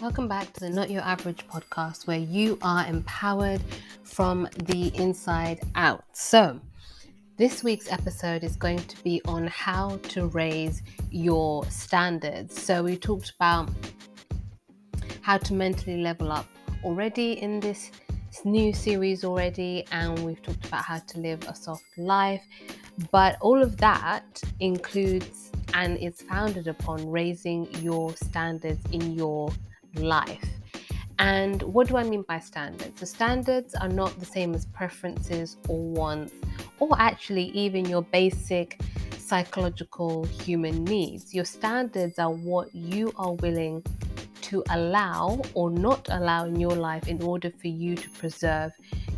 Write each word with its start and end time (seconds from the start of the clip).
Welcome 0.00 0.28
back 0.28 0.50
to 0.54 0.60
the 0.60 0.70
Not 0.70 0.88
Your 0.88 1.02
Average 1.02 1.46
podcast, 1.46 2.06
where 2.06 2.18
you 2.18 2.58
are 2.62 2.86
empowered 2.86 3.60
from 4.02 4.48
the 4.64 4.90
inside 4.96 5.60
out. 5.74 6.04
So, 6.14 6.58
this 7.36 7.62
week's 7.62 7.92
episode 7.92 8.42
is 8.42 8.56
going 8.56 8.78
to 8.78 9.04
be 9.04 9.20
on 9.26 9.46
how 9.48 9.98
to 10.04 10.28
raise 10.28 10.80
your 11.10 11.66
standards. 11.66 12.58
So, 12.62 12.82
we 12.82 12.96
talked 12.96 13.34
about 13.36 13.68
how 15.20 15.36
to 15.36 15.52
mentally 15.52 15.98
level 15.98 16.32
up 16.32 16.46
already 16.82 17.32
in 17.32 17.60
this 17.60 17.90
new 18.42 18.72
series 18.72 19.22
already, 19.22 19.84
and 19.92 20.18
we've 20.24 20.42
talked 20.42 20.64
about 20.64 20.82
how 20.82 21.00
to 21.00 21.20
live 21.20 21.46
a 21.46 21.54
soft 21.54 21.84
life. 21.98 22.42
But 23.10 23.36
all 23.42 23.62
of 23.62 23.76
that 23.76 24.42
includes 24.60 25.52
and 25.74 25.98
is 25.98 26.22
founded 26.22 26.68
upon 26.68 27.06
raising 27.10 27.70
your 27.82 28.16
standards 28.16 28.80
in 28.92 29.12
your 29.12 29.52
life. 29.96 30.48
And 31.18 31.62
what 31.62 31.88
do 31.88 31.96
I 31.96 32.02
mean 32.02 32.24
by 32.26 32.38
standards? 32.38 32.98
The 32.98 33.06
standards 33.06 33.74
are 33.74 33.88
not 33.88 34.18
the 34.18 34.24
same 34.24 34.54
as 34.54 34.64
preferences 34.66 35.58
or 35.68 35.78
wants, 35.78 36.32
or 36.78 36.88
actually 36.98 37.50
even 37.50 37.84
your 37.84 38.02
basic 38.02 38.80
psychological 39.18 40.24
human 40.24 40.82
needs. 40.84 41.34
Your 41.34 41.44
standards 41.44 42.18
are 42.18 42.32
what 42.32 42.74
you 42.74 43.12
are 43.16 43.34
willing 43.34 43.84
to 44.42 44.64
allow 44.70 45.40
or 45.54 45.70
not 45.70 46.08
allow 46.10 46.46
in 46.46 46.58
your 46.58 46.74
life 46.74 47.06
in 47.06 47.22
order 47.22 47.50
for 47.50 47.68
you 47.68 47.94
to 47.96 48.10
preserve 48.10 48.72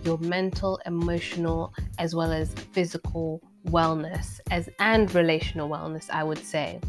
your 0.04 0.18
mental, 0.18 0.80
emotional, 0.86 1.72
as 1.98 2.14
well 2.14 2.32
as 2.32 2.52
physical 2.72 3.40
wellness 3.68 4.40
as 4.50 4.68
and 4.80 5.14
relational 5.14 5.68
wellness, 5.68 6.10
I 6.10 6.24
would 6.24 6.44
say. 6.44 6.80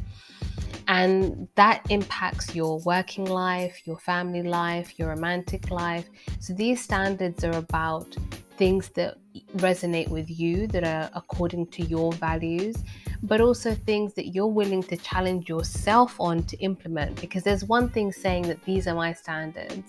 And 0.88 1.48
that 1.56 1.86
impacts 1.90 2.54
your 2.54 2.80
working 2.80 3.26
life, 3.26 3.82
your 3.86 3.98
family 3.98 4.44
life, 4.44 5.00
your 5.00 5.10
romantic 5.10 5.72
life. 5.72 6.10
So 6.40 6.54
these 6.54 6.82
standards 6.82 7.44
are 7.44 7.58
about 7.58 8.16
things 8.58 8.90
that 8.90 9.18
resonate 9.58 10.10
with 10.10 10.30
you, 10.30 10.68
that 10.68 10.84
are 10.84 11.10
according 11.16 11.68
to 11.68 11.84
your 11.84 12.12
values, 12.14 12.76
but 13.24 13.42
also 13.42 13.74
things 13.74 14.14
that 14.14 14.28
you're 14.36 14.46
willing 14.46 14.84
to 14.84 14.98
challenge 14.98 15.50
yourself 15.50 16.20
on 16.20 16.44
to 16.44 16.58
implement. 16.58 17.20
Because 17.20 17.44
there's 17.44 17.66
one 17.66 17.90
thing 17.90 18.12
saying 18.12 18.44
that 18.44 18.62
these 18.64 18.88
are 18.88 18.96
my 18.96 19.14
standards, 19.14 19.84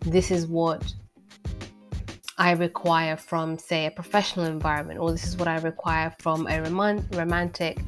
this 0.00 0.30
is 0.30 0.46
what 0.46 0.94
I 2.38 2.52
require 2.52 3.16
from, 3.16 3.58
say, 3.58 3.86
a 3.86 3.90
professional 3.90 4.46
environment, 4.46 4.98
or 5.00 5.12
this 5.12 5.26
is 5.26 5.36
what 5.36 5.48
I 5.48 5.58
require 5.58 6.14
from 6.20 6.46
a 6.46 6.62
romantic 6.62 7.80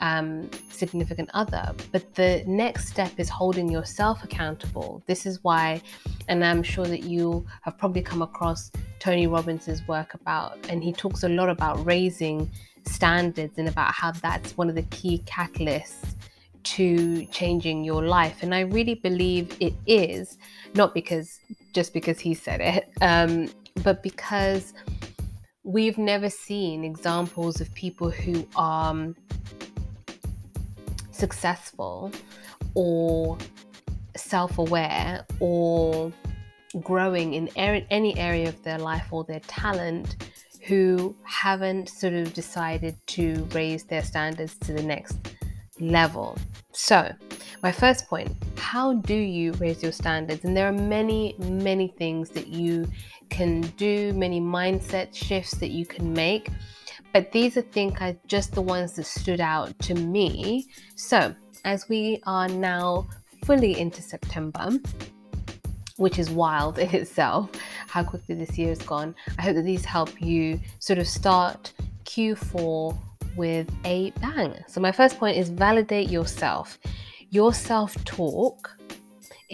um, 0.00 0.50
significant 0.70 1.30
other. 1.34 1.72
But 1.92 2.14
the 2.14 2.44
next 2.46 2.88
step 2.88 3.12
is 3.18 3.28
holding 3.28 3.68
yourself 3.68 4.22
accountable. 4.22 5.02
This 5.06 5.26
is 5.26 5.42
why, 5.42 5.80
and 6.28 6.44
I'm 6.44 6.62
sure 6.62 6.86
that 6.86 7.04
you 7.04 7.46
have 7.62 7.78
probably 7.78 8.02
come 8.02 8.22
across 8.22 8.70
Tony 8.98 9.26
Robbins' 9.26 9.86
work 9.88 10.14
about, 10.14 10.58
and 10.68 10.82
he 10.82 10.92
talks 10.92 11.22
a 11.22 11.28
lot 11.28 11.48
about 11.48 11.84
raising 11.84 12.50
standards 12.86 13.58
and 13.58 13.68
about 13.68 13.92
how 13.92 14.12
that's 14.12 14.56
one 14.56 14.68
of 14.68 14.74
the 14.74 14.82
key 14.82 15.22
catalysts 15.26 16.14
to 16.64 17.24
changing 17.26 17.84
your 17.84 18.02
life. 18.02 18.42
And 18.42 18.54
I 18.54 18.60
really 18.60 18.94
believe 18.94 19.56
it 19.60 19.74
is, 19.86 20.38
not 20.74 20.94
because 20.94 21.38
just 21.74 21.92
because 21.92 22.18
he 22.18 22.34
said 22.34 22.60
it, 22.60 22.90
um, 23.00 23.48
but 23.82 24.02
because 24.02 24.72
we've 25.64 25.98
never 25.98 26.30
seen 26.30 26.84
examples 26.84 27.60
of 27.60 27.72
people 27.74 28.10
who 28.10 28.46
are 28.54 28.94
successful 31.14 32.12
or 32.74 33.38
self 34.16 34.58
aware 34.58 35.24
or 35.40 36.12
growing 36.82 37.34
in 37.34 37.48
any 37.56 38.18
area 38.18 38.48
of 38.48 38.62
their 38.62 38.78
life 38.78 39.12
or 39.12 39.24
their 39.24 39.40
talent 39.40 40.16
who 40.66 41.14
haven't 41.24 41.88
sort 41.88 42.14
of 42.14 42.32
decided 42.32 42.96
to 43.06 43.46
raise 43.52 43.84
their 43.84 44.02
standards 44.02 44.56
to 44.58 44.72
the 44.72 44.82
next 44.82 45.16
level. 45.78 46.36
So, 46.72 47.12
my 47.62 47.70
first 47.70 48.08
point 48.08 48.34
how 48.74 48.94
do 48.94 49.14
you 49.14 49.52
raise 49.52 49.82
your 49.82 49.92
standards? 49.92 50.44
And 50.44 50.56
there 50.56 50.66
are 50.66 50.72
many, 50.72 51.36
many 51.38 51.88
things 51.88 52.30
that 52.30 52.48
you 52.48 52.88
can 53.30 53.60
do, 53.76 54.12
many 54.14 54.40
mindset 54.40 55.14
shifts 55.14 55.52
that 55.56 55.70
you 55.70 55.86
can 55.86 56.12
make. 56.12 56.48
But 57.14 57.30
these 57.30 57.56
I 57.56 57.60
think 57.60 58.02
are 58.02 58.16
just 58.26 58.56
the 58.56 58.60
ones 58.60 58.94
that 58.94 59.04
stood 59.04 59.40
out 59.40 59.78
to 59.78 59.94
me. 59.94 60.66
So, 60.96 61.32
as 61.64 61.88
we 61.88 62.20
are 62.26 62.48
now 62.48 63.06
fully 63.44 63.78
into 63.78 64.02
September, 64.02 64.70
which 65.96 66.18
is 66.18 66.28
wild 66.28 66.78
in 66.80 66.92
itself, 66.92 67.50
how 67.86 68.02
quickly 68.02 68.34
this 68.34 68.58
year 68.58 68.70
has 68.70 68.82
gone. 68.82 69.14
I 69.38 69.42
hope 69.42 69.54
that 69.54 69.62
these 69.62 69.84
help 69.84 70.20
you 70.20 70.58
sort 70.80 70.98
of 70.98 71.06
start 71.06 71.72
Q4 72.02 72.98
with 73.36 73.70
a 73.84 74.10
bang. 74.20 74.52
So, 74.66 74.80
my 74.80 74.90
first 74.90 75.16
point 75.16 75.36
is 75.36 75.50
validate 75.50 76.10
yourself. 76.10 76.80
Your 77.30 77.54
self 77.54 77.94
talk 78.04 78.76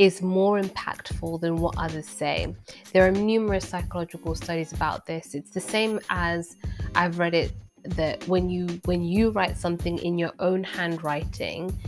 is 0.01 0.23
more 0.23 0.59
impactful 0.59 1.39
than 1.43 1.57
what 1.57 1.75
others 1.77 2.07
say. 2.07 2.55
There 2.95 3.07
are 3.07 3.11
numerous 3.11 3.69
psychological 3.69 4.35
studies 4.35 4.73
about 4.73 5.05
this. 5.05 5.35
It's 5.35 5.51
the 5.51 5.61
same 5.61 6.01
as 6.09 6.57
I've 6.95 7.19
read 7.19 7.35
it 7.35 7.53
that 7.85 8.27
when 8.27 8.49
you 8.49 8.81
when 8.87 9.05
you 9.05 9.29
write 9.29 9.59
something 9.59 9.99
in 9.99 10.17
your 10.17 10.33
own 10.39 10.65
handwriting, 10.65 11.79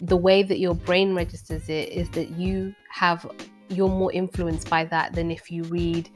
the 0.00 0.16
way 0.16 0.42
that 0.42 0.58
your 0.58 0.74
brain 0.74 1.14
registers 1.14 1.68
it 1.68 1.90
is 1.90 2.08
that 2.10 2.30
you 2.30 2.74
have 2.88 3.30
you're 3.68 3.90
more 3.90 4.10
influenced 4.10 4.70
by 4.70 4.84
that 4.84 5.12
than 5.12 5.30
if 5.30 5.50
you 5.50 5.62
read 5.64 6.08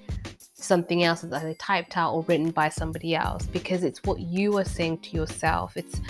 something 0.54 1.04
else 1.04 1.21
that's 1.21 1.44
either 1.44 1.53
typed 1.54 1.99
out 1.99 2.15
or 2.15 2.22
written 2.22 2.53
by 2.53 2.71
somebody 2.71 3.15
else 3.15 3.44
because 3.44 3.84
it's 3.84 4.03
what 4.04 4.19
you 4.19 4.56
are 4.56 4.65
saying 4.65 4.97
to 4.97 5.10
yourself 5.10 5.77
it's 5.77 6.00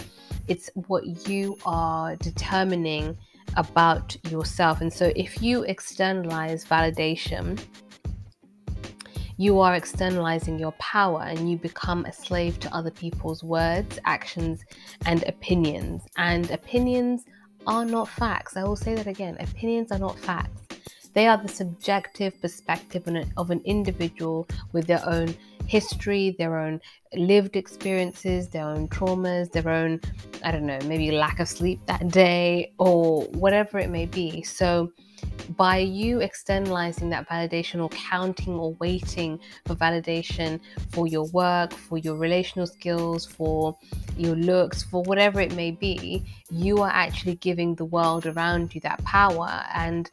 it's 0.46 0.70
what 0.86 1.28
you 1.28 1.58
are 1.66 2.14
determining 2.16 3.18
about 3.56 4.16
yourself 4.30 4.80
and 4.80 4.92
so 4.92 5.12
if 5.16 5.42
you 5.42 5.62
externalize 5.62 6.64
validation 6.64 7.58
you 9.36 9.58
are 9.58 9.74
externalizing 9.74 10.58
your 10.58 10.72
power 10.72 11.22
and 11.22 11.50
you 11.50 11.56
become 11.56 12.04
a 12.04 12.12
slave 12.12 12.60
to 12.60 12.74
other 12.74 12.90
people's 12.90 13.42
words, 13.42 13.98
actions, 14.04 14.64
and 15.06 15.24
opinions. 15.24 16.02
And 16.16 16.50
opinions 16.52 17.24
are 17.66 17.84
not 17.84 18.08
facts. 18.08 18.56
I 18.56 18.62
will 18.64 18.76
say 18.76 18.94
that 18.94 19.06
again 19.06 19.36
opinions 19.40 19.90
are 19.90 19.98
not 19.98 20.18
facts. 20.18 20.62
They 21.14 21.26
are 21.26 21.40
the 21.40 21.48
subjective 21.48 22.40
perspective 22.40 23.08
of 23.36 23.50
an 23.50 23.60
individual 23.64 24.48
with 24.72 24.86
their 24.86 25.02
own 25.08 25.34
history, 25.66 26.34
their 26.38 26.58
own 26.58 26.80
lived 27.14 27.56
experiences, 27.56 28.48
their 28.48 28.64
own 28.64 28.88
traumas, 28.88 29.50
their 29.52 29.68
own, 29.68 30.00
I 30.42 30.50
don't 30.50 30.66
know, 30.66 30.78
maybe 30.86 31.10
lack 31.10 31.40
of 31.40 31.48
sleep 31.48 31.80
that 31.86 32.08
day 32.08 32.72
or 32.78 33.22
whatever 33.28 33.78
it 33.78 33.90
may 33.90 34.06
be. 34.06 34.42
So, 34.42 34.90
by 35.56 35.78
you 35.78 36.20
externalizing 36.20 37.08
that 37.10 37.28
validation 37.28 37.82
or 37.82 37.88
counting 37.90 38.54
or 38.54 38.72
waiting 38.74 39.38
for 39.64 39.74
validation 39.74 40.60
for 40.90 41.06
your 41.06 41.26
work, 41.28 41.72
for 41.72 41.98
your 41.98 42.16
relational 42.16 42.66
skills, 42.66 43.24
for 43.24 43.76
your 44.16 44.36
looks, 44.36 44.82
for 44.82 45.02
whatever 45.04 45.40
it 45.40 45.54
may 45.54 45.70
be, 45.70 46.22
you 46.50 46.78
are 46.82 46.90
actually 46.90 47.36
giving 47.36 47.74
the 47.74 47.84
world 47.84 48.26
around 48.26 48.74
you 48.74 48.80
that 48.82 49.02
power. 49.04 49.64
And 49.74 50.10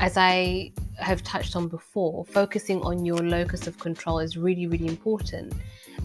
as 0.00 0.16
I 0.16 0.72
have 0.98 1.22
touched 1.22 1.54
on 1.54 1.68
before, 1.68 2.24
focusing 2.24 2.80
on 2.80 3.04
your 3.04 3.18
locus 3.18 3.66
of 3.66 3.78
control 3.78 4.18
is 4.18 4.36
really, 4.36 4.66
really 4.66 4.86
important. 4.86 5.52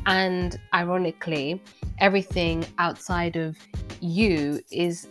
And 0.05 0.59
ironically, 0.73 1.61
everything 1.99 2.65
outside 2.77 3.37
of 3.37 3.57
you 4.01 4.61
is 4.69 5.07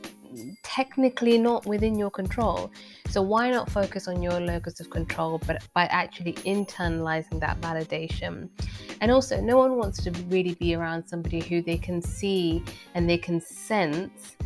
technically 0.63 1.39
not 1.39 1.65
within 1.65 1.99
your 1.99 2.11
control. 2.11 2.71
So 3.09 3.23
why 3.23 3.51
not 3.51 3.71
focus 3.71 4.07
on 4.07 4.23
your 4.23 4.39
locus 4.39 4.81
of 4.81 4.91
control, 4.91 5.41
but 5.47 5.67
by 5.73 5.85
actually 5.85 6.35
internalizing 6.35 7.41
that 7.41 7.61
validation? 7.63 8.51
And 9.01 9.11
also, 9.11 9.41
no 9.41 9.57
one 9.57 9.77
wants 9.77 10.03
to 10.05 10.11
really 10.29 10.55
be 10.57 10.75
around 10.75 11.07
somebody 11.07 11.41
who 11.41 11.63
they 11.63 11.79
can 11.79 12.03
see 12.03 12.63
and 12.95 13.09
they 13.09 13.19
can 13.19 13.41
sense 13.41 14.37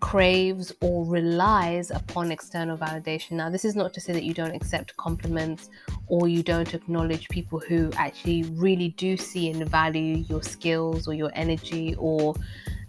craves 0.00 0.72
or 0.80 1.04
relies 1.06 1.90
upon 1.90 2.30
external 2.30 2.76
validation. 2.76 3.32
Now, 3.32 3.50
this 3.50 3.64
is 3.64 3.74
not 3.74 3.92
to 3.94 4.00
say 4.00 4.12
that 4.12 4.24
you 4.24 4.34
don't 4.34 4.54
accept 4.54 4.96
compliments 4.96 5.70
or 6.06 6.28
you 6.28 6.42
don't 6.42 6.72
acknowledge 6.74 7.28
people 7.28 7.58
who 7.58 7.90
actually 7.96 8.44
really 8.54 8.90
do 8.90 9.16
see 9.16 9.50
and 9.50 9.68
value 9.68 10.24
your 10.28 10.42
skills 10.42 11.08
or 11.08 11.14
your 11.14 11.30
energy 11.34 11.94
or 11.98 12.34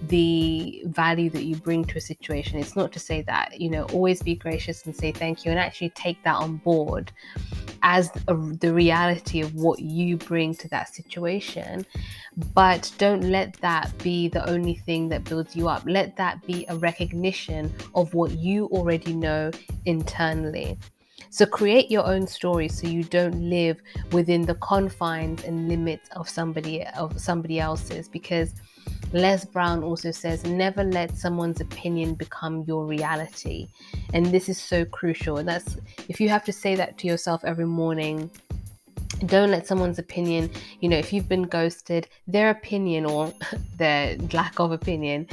the 0.04 0.82
value 0.86 1.30
that 1.30 1.44
you 1.44 1.56
bring 1.56 1.84
to 1.86 1.98
a 1.98 2.02
situation. 2.02 2.60
It's 2.60 2.76
not 2.76 2.92
to 2.94 3.00
say 3.00 3.22
that, 3.24 3.60
you 3.60 3.70
know, 3.70 3.84
always 3.86 4.22
be 4.22 4.36
gracious 4.36 4.86
and 4.86 4.96
say 4.96 5.12
thank 5.12 5.46
you 5.46 5.52
and 5.52 5.60
actually 5.60 5.90
take 5.92 6.24
that 6.24 6.36
on 6.36 6.58
board. 6.58 7.12
As 7.84 8.12
a, 8.28 8.36
the 8.36 8.74
reality 8.74 9.42
of 9.42 9.56
what 9.56 9.80
you 9.80 10.18
bring 10.18 10.56
to 10.56 10.68
that 10.70 10.94
situation. 10.94 11.86
But 12.54 12.92
don't 12.98 13.24
let 13.24 13.54
that 13.62 13.96
be 14.00 14.28
the 14.28 14.48
only 14.50 14.76
thing 14.76 15.10
that 15.10 15.24
builds 15.24 15.56
you 15.56 15.68
up. 15.68 15.84
Let 15.86 16.16
that 16.18 16.46
be 16.46 16.66
a 16.70 16.76
recognition 16.78 17.74
of 17.96 18.14
what 18.14 18.32
you 18.32 18.66
already 18.68 19.14
know 19.14 19.52
internally. 19.86 20.78
So 21.32 21.46
create 21.46 21.92
your 21.92 22.06
own 22.06 22.26
story 22.26 22.68
so 22.68 22.88
you 22.88 23.04
don't 23.04 23.50
live 23.50 23.82
within 24.12 24.44
the 24.44 24.56
confines 24.56 25.44
and 25.44 25.68
limits 25.68 26.10
of 26.16 26.28
somebody 26.28 26.84
of 26.86 27.20
somebody 27.20 27.60
else's 27.60 28.08
because 28.08 28.54
Les 29.12 29.46
Brown 29.46 29.84
also 29.84 30.12
says, 30.12 30.44
never 30.44 30.84
let 30.84 31.18
someone's 31.18 31.62
opinion 31.62 32.14
become 32.14 32.64
your 32.68 32.86
reality. 32.86 33.68
And 34.14 34.28
this 34.28 34.50
is 34.50 34.60
so 34.60 34.86
crucial. 34.86 35.38
And 35.38 35.48
that's 35.48 35.78
if 36.08 36.22
you 36.22 36.30
have 36.30 36.44
to 36.46 36.54
say 36.54 36.76
that 36.76 36.98
to 37.00 37.08
yourself 37.08 37.44
every 37.44 37.66
morning, 37.66 38.30
don't 39.26 39.52
let 39.52 39.68
someone's 39.68 40.00
opinion, 40.00 40.50
you 40.80 40.88
know, 40.88 40.98
if 40.98 41.12
you've 41.12 41.28
been 41.28 41.44
ghosted, 41.44 42.08
their 42.28 42.52
opinion 42.52 43.06
or 43.06 43.34
their 43.78 44.18
lack 44.32 44.60
of 44.60 44.72
opinion 44.72 45.28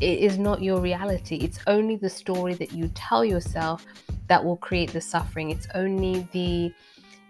it 0.00 0.18
is 0.20 0.38
not 0.38 0.62
your 0.62 0.80
reality. 0.80 1.36
It's 1.36 1.58
only 1.66 1.96
the 1.96 2.08
story 2.08 2.54
that 2.54 2.72
you 2.72 2.88
tell 2.94 3.24
yourself 3.24 3.84
that 4.28 4.42
will 4.42 4.56
create 4.56 4.92
the 4.92 5.00
suffering. 5.00 5.50
It's 5.50 5.68
only 5.74 6.26
the 6.32 6.72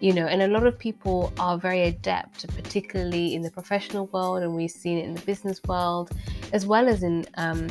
you 0.00 0.14
know, 0.14 0.26
and 0.26 0.43
a 0.43 0.49
lot 0.49 0.67
of 0.67 0.79
people 0.79 1.32
are 1.38 1.58
very 1.58 1.82
adept, 1.82 2.49
particularly 2.56 3.35
in 3.35 3.43
the 3.43 3.50
professional 3.50 4.06
world, 4.06 4.43
and 4.43 4.55
we've 4.55 4.70
seen 4.70 4.99
it 4.99 5.05
in 5.05 5.14
the 5.14 5.20
business 5.20 5.61
world, 5.69 6.11
as 6.52 6.67
well 6.67 6.88
as 6.88 7.02
in 7.02 7.26
um, 7.37 7.69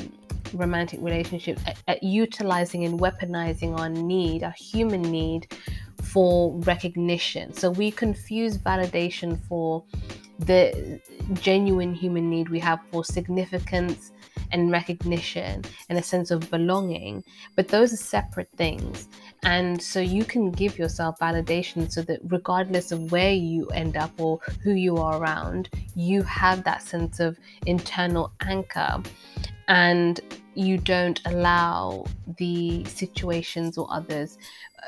romantic 0.53 0.99
relationships, 1.01 1.61
at, 1.65 1.81
at 1.87 2.03
utilizing 2.03 2.85
and 2.85 2.99
weaponizing 2.99 3.77
our 3.79 3.89
need, 3.89 4.43
our 4.43 4.51
human 4.51 5.01
need 5.01 5.51
for 6.03 6.53
recognition. 6.59 7.51
So 7.51 7.71
we 7.71 7.89
confuse 7.89 8.57
validation 8.57 9.39
for 9.47 9.83
the 10.37 11.01
genuine 11.33 11.93
human 11.93 12.29
need 12.29 12.49
we 12.49 12.59
have 12.59 12.79
for 12.91 13.03
significance 13.03 14.11
and 14.51 14.71
recognition 14.71 15.63
and 15.89 15.97
a 15.97 16.03
sense 16.03 16.31
of 16.31 16.49
belonging. 16.49 17.23
But 17.55 17.67
those 17.67 17.93
are 17.93 17.97
separate 17.97 18.49
things. 18.55 19.07
And 19.43 19.81
so 19.81 19.99
you 19.99 20.25
can 20.25 20.51
give 20.51 20.77
yourself 20.77 21.19
validation 21.19 21.91
so 21.91 22.01
that 22.03 22.19
regardless 22.27 22.91
of 22.91 23.11
where 23.11 23.33
you 23.33 23.67
end 23.67 23.97
up 23.97 24.11
or 24.17 24.39
who 24.63 24.71
you 24.71 24.97
are 24.97 25.21
around, 25.21 25.69
you 25.95 26.23
have 26.23 26.63
that 26.63 26.81
sense 26.81 27.19
of 27.19 27.37
internal 27.65 28.31
anchor 28.41 29.01
and 29.67 30.19
you 30.55 30.77
don't 30.77 31.21
allow 31.25 32.05
the 32.37 32.83
situations 32.85 33.77
or 33.77 33.87
others. 33.91 34.37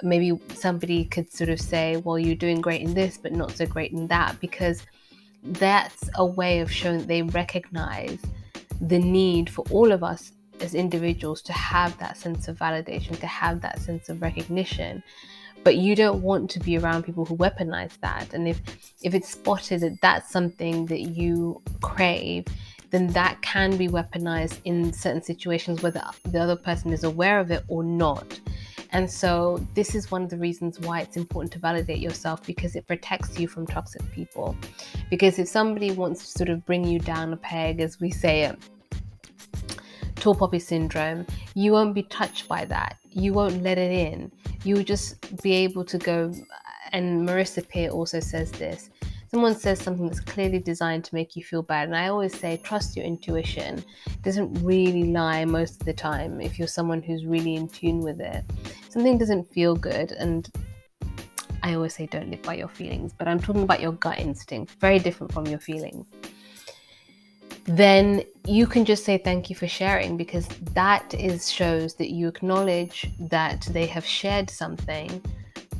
Maybe 0.03 0.37
somebody 0.55 1.05
could 1.05 1.31
sort 1.31 1.49
of 1.49 1.61
say, 1.61 1.97
Well, 1.97 2.19
you're 2.19 2.35
doing 2.35 2.61
great 2.61 2.81
in 2.81 2.93
this, 2.93 3.17
but 3.17 3.31
not 3.31 3.51
so 3.51 3.65
great 3.65 3.91
in 3.91 4.07
that, 4.07 4.39
because 4.41 4.83
that's 5.43 6.09
a 6.15 6.25
way 6.25 6.59
of 6.59 6.71
showing 6.71 7.05
they 7.05 7.21
recognize 7.23 8.19
the 8.81 8.99
need 8.99 9.49
for 9.49 9.63
all 9.71 9.91
of 9.91 10.03
us 10.03 10.33
as 10.59 10.75
individuals 10.75 11.41
to 11.43 11.53
have 11.53 11.97
that 11.97 12.17
sense 12.17 12.47
of 12.47 12.57
validation, 12.57 13.19
to 13.19 13.27
have 13.27 13.61
that 13.61 13.79
sense 13.79 14.09
of 14.09 14.21
recognition. 14.21 15.03
But 15.63 15.77
you 15.77 15.95
don't 15.95 16.21
want 16.21 16.49
to 16.51 16.59
be 16.59 16.77
around 16.77 17.03
people 17.03 17.25
who 17.25 17.37
weaponize 17.37 17.99
that. 18.01 18.33
And 18.33 18.47
if 18.47 18.59
if 19.03 19.13
it's 19.13 19.29
spotted 19.29 19.81
that 19.81 20.01
that's 20.01 20.31
something 20.31 20.87
that 20.87 21.01
you 21.01 21.61
crave, 21.81 22.45
then 22.89 23.07
that 23.07 23.41
can 23.41 23.77
be 23.77 23.87
weaponized 23.87 24.59
in 24.65 24.91
certain 24.91 25.21
situations, 25.21 25.81
whether 25.81 26.03
the 26.25 26.39
other 26.39 26.55
person 26.55 26.91
is 26.91 27.03
aware 27.03 27.39
of 27.39 27.51
it 27.51 27.63
or 27.67 27.83
not. 27.83 28.39
And 28.93 29.09
so, 29.09 29.65
this 29.73 29.95
is 29.95 30.11
one 30.11 30.23
of 30.23 30.29
the 30.29 30.37
reasons 30.37 30.79
why 30.79 30.99
it's 30.99 31.15
important 31.15 31.53
to 31.53 31.59
validate 31.59 31.99
yourself 31.99 32.45
because 32.45 32.75
it 32.75 32.87
protects 32.87 33.39
you 33.39 33.47
from 33.47 33.65
toxic 33.65 34.01
people. 34.11 34.55
Because 35.09 35.39
if 35.39 35.47
somebody 35.47 35.91
wants 35.91 36.25
to 36.25 36.37
sort 36.39 36.49
of 36.49 36.65
bring 36.65 36.83
you 36.83 36.99
down 36.99 37.31
a 37.31 37.37
peg, 37.37 37.79
as 37.79 38.01
we 38.01 38.11
say 38.11 38.43
it, 38.43 38.59
tall 40.15 40.35
poppy 40.35 40.59
syndrome, 40.59 41.25
you 41.55 41.71
won't 41.71 41.95
be 41.95 42.03
touched 42.03 42.47
by 42.49 42.65
that. 42.65 42.97
You 43.09 43.33
won't 43.33 43.63
let 43.63 43.77
it 43.77 43.91
in. 43.91 44.31
You'll 44.63 44.83
just 44.83 45.41
be 45.41 45.53
able 45.53 45.85
to 45.85 45.97
go. 45.97 46.33
And 46.91 47.27
Marissa 47.27 47.67
Peer 47.67 47.89
also 47.89 48.19
says 48.19 48.51
this 48.51 48.89
someone 49.31 49.55
says 49.55 49.79
something 49.79 50.07
that's 50.07 50.19
clearly 50.19 50.59
designed 50.59 51.05
to 51.05 51.15
make 51.15 51.37
you 51.37 51.43
feel 51.43 51.61
bad. 51.61 51.87
And 51.87 51.95
I 51.95 52.09
always 52.09 52.37
say, 52.37 52.57
trust 52.57 52.97
your 52.97 53.05
intuition. 53.05 53.77
It 54.05 54.21
doesn't 54.23 54.61
really 54.61 55.05
lie 55.05 55.45
most 55.45 55.79
of 55.79 55.85
the 55.85 55.93
time 55.93 56.41
if 56.41 56.59
you're 56.59 56.67
someone 56.67 57.01
who's 57.01 57.25
really 57.25 57.55
in 57.55 57.69
tune 57.69 58.01
with 58.01 58.19
it. 58.19 58.43
Something 58.89 59.17
doesn't 59.17 59.49
feel 59.53 59.73
good, 59.73 60.11
and 60.11 60.49
I 61.63 61.75
always 61.75 61.95
say, 61.95 62.07
don't 62.07 62.29
live 62.29 62.41
by 62.41 62.55
your 62.55 62.67
feelings, 62.67 63.13
but 63.17 63.29
I'm 63.29 63.39
talking 63.39 63.63
about 63.63 63.79
your 63.79 63.93
gut 63.93 64.19
instinct, 64.19 64.73
very 64.81 64.99
different 64.99 65.31
from 65.31 65.47
your 65.47 65.59
feelings. 65.59 66.05
Then 67.63 68.23
you 68.45 68.67
can 68.67 68.83
just 68.83 69.05
say 69.05 69.17
thank 69.17 69.49
you 69.49 69.55
for 69.55 69.67
sharing 69.67 70.17
because 70.17 70.45
that 70.73 71.13
is 71.13 71.49
shows 71.49 71.93
that 71.95 72.09
you 72.09 72.27
acknowledge 72.27 73.09
that 73.17 73.61
they 73.71 73.85
have 73.85 74.05
shared 74.05 74.49
something 74.49 75.23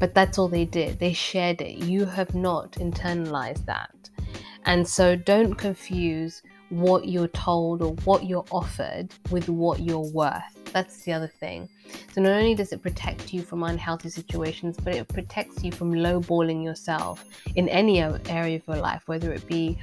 but 0.01 0.15
that's 0.15 0.39
all 0.39 0.47
they 0.47 0.65
did. 0.65 0.97
They 0.97 1.13
shared 1.13 1.61
it. 1.61 1.85
You 1.85 2.05
have 2.05 2.33
not 2.33 2.71
internalized 2.71 3.65
that. 3.67 4.09
And 4.65 4.85
so 4.85 5.15
don't 5.15 5.53
confuse 5.53 6.41
what 6.69 7.07
you're 7.07 7.27
told 7.27 7.83
or 7.83 7.93
what 8.03 8.25
you're 8.25 8.45
offered 8.49 9.13
with 9.29 9.47
what 9.47 9.79
you're 9.81 9.99
worth. 10.11 10.41
That's 10.73 11.03
the 11.03 11.13
other 11.13 11.27
thing. 11.27 11.69
So 12.13 12.21
not 12.21 12.31
only 12.31 12.55
does 12.55 12.73
it 12.73 12.81
protect 12.81 13.31
you 13.31 13.43
from 13.43 13.61
unhealthy 13.61 14.09
situations, 14.09 14.75
but 14.83 14.95
it 14.95 15.07
protects 15.07 15.63
you 15.63 15.71
from 15.71 15.93
lowballing 15.93 16.63
yourself 16.63 17.23
in 17.55 17.69
any 17.69 18.01
area 18.01 18.55
of 18.55 18.67
your 18.67 18.77
life, 18.77 19.03
whether 19.05 19.31
it 19.31 19.45
be 19.45 19.77